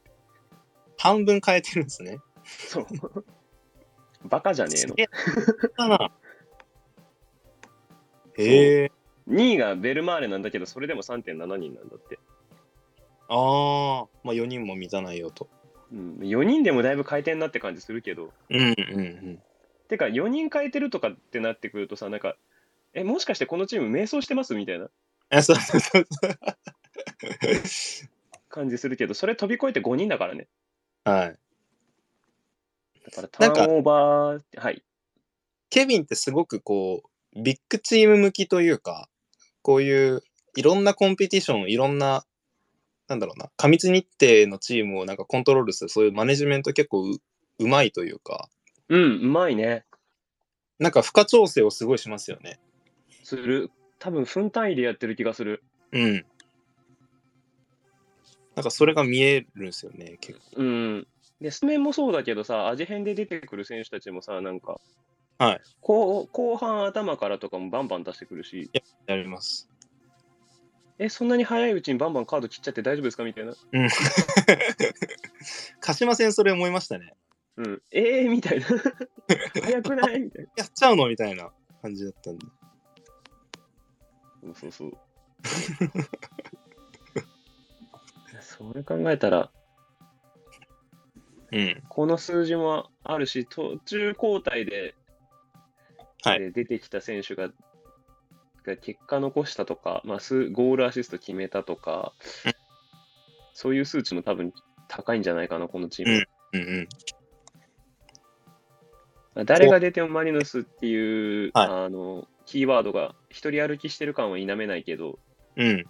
[0.97, 2.19] 半分変えてるんですね。
[2.43, 2.85] そう。
[4.27, 4.93] バカじゃねえの。
[4.97, 5.07] え
[5.77, 6.11] だな。
[8.35, 8.91] へえ。
[9.29, 12.19] 2位がベルマーレなんだけど、それでも3.7人なんだって。
[13.29, 15.47] ああ、まあ4人も満たないよと。
[15.93, 18.71] うん、4人でもだいぶ回転なって感じするけど、うんうんう
[19.01, 19.41] ん。
[19.87, 22.35] てか4人変えてるとかってなってくるとさ、なんか、
[22.93, 24.89] え、もしかしてこのチーム迷走してますみたいな
[25.37, 26.07] あ、そうそうそう
[27.65, 28.09] そう。
[28.49, 30.47] 感じするけど、それ飛び越えて5人だからね。
[31.03, 31.37] はい。
[33.05, 34.83] だからターンオーバー、はい。
[35.69, 37.01] ケビンってすごくこ
[37.35, 39.09] う、ビッグチーム向きというか、
[39.61, 40.23] こういう
[40.55, 42.25] いろんなコンペティション、いろんな、
[43.07, 47.17] なんだろうな、過密日程のチームをなんかコントロールする、そういうマネジメント結構う
[47.59, 48.49] うまいというか、
[48.89, 49.85] うん、うまいね。
[50.79, 52.59] なんか負荷調整をすごいしますよね。
[53.23, 53.71] する。
[54.03, 55.63] 多分分単位でやってる気がする。
[55.93, 56.25] うん。
[58.53, 60.61] なんかそれが見えるんですよね、結構。
[60.61, 61.07] うん。
[61.39, 64.81] で、スタメンもそうだけどさ、味変で出てくる選手たちもさ、なんか、
[65.37, 65.61] はい。
[65.79, 68.69] 後後半頭からとかもバンバン出してくるし、
[69.07, 69.69] やります。
[70.99, 73.53] え、そんなに早いうちにバンバンカード切っちゃって大丈夫ですかみたいな。
[73.53, 73.87] うん。
[75.79, 77.13] 鹿島戦それ思いましたね。
[77.55, 77.81] うん。
[77.91, 78.65] えー、みたいな。
[79.63, 80.51] 早くないみたいな。
[80.57, 82.45] やっちゃうのみたいな感じだったんで。
[84.43, 84.91] そうそうそう。
[88.41, 89.49] それ考えたら、
[91.51, 91.83] うん。
[91.87, 94.95] この数字もあるし、途中交代で、
[96.23, 97.49] はいで出てきた選手が、
[98.65, 102.13] が結果残したとか、まあ、数ゴールアシスト決めたとか、
[103.53, 104.53] そういう数値も多分
[104.87, 106.27] 高いんじゃないかな、このチーム。
[106.53, 106.87] うん
[109.35, 109.45] うん。
[109.45, 115.17] 誰が出てもマリノスっていう、はいあのキーワードが一人歩きしてる感は否めないけど、
[115.57, 115.83] うん。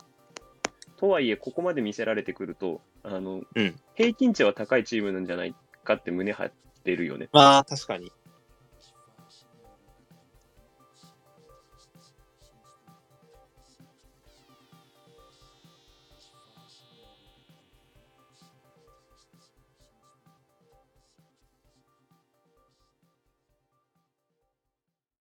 [0.97, 6.51] とはいえ、ここまで見せられてくると、あのうん平均値は高いチームなんじゃないかって胸張っ
[6.83, 7.27] てるよね。
[7.33, 8.11] まあ、確かに。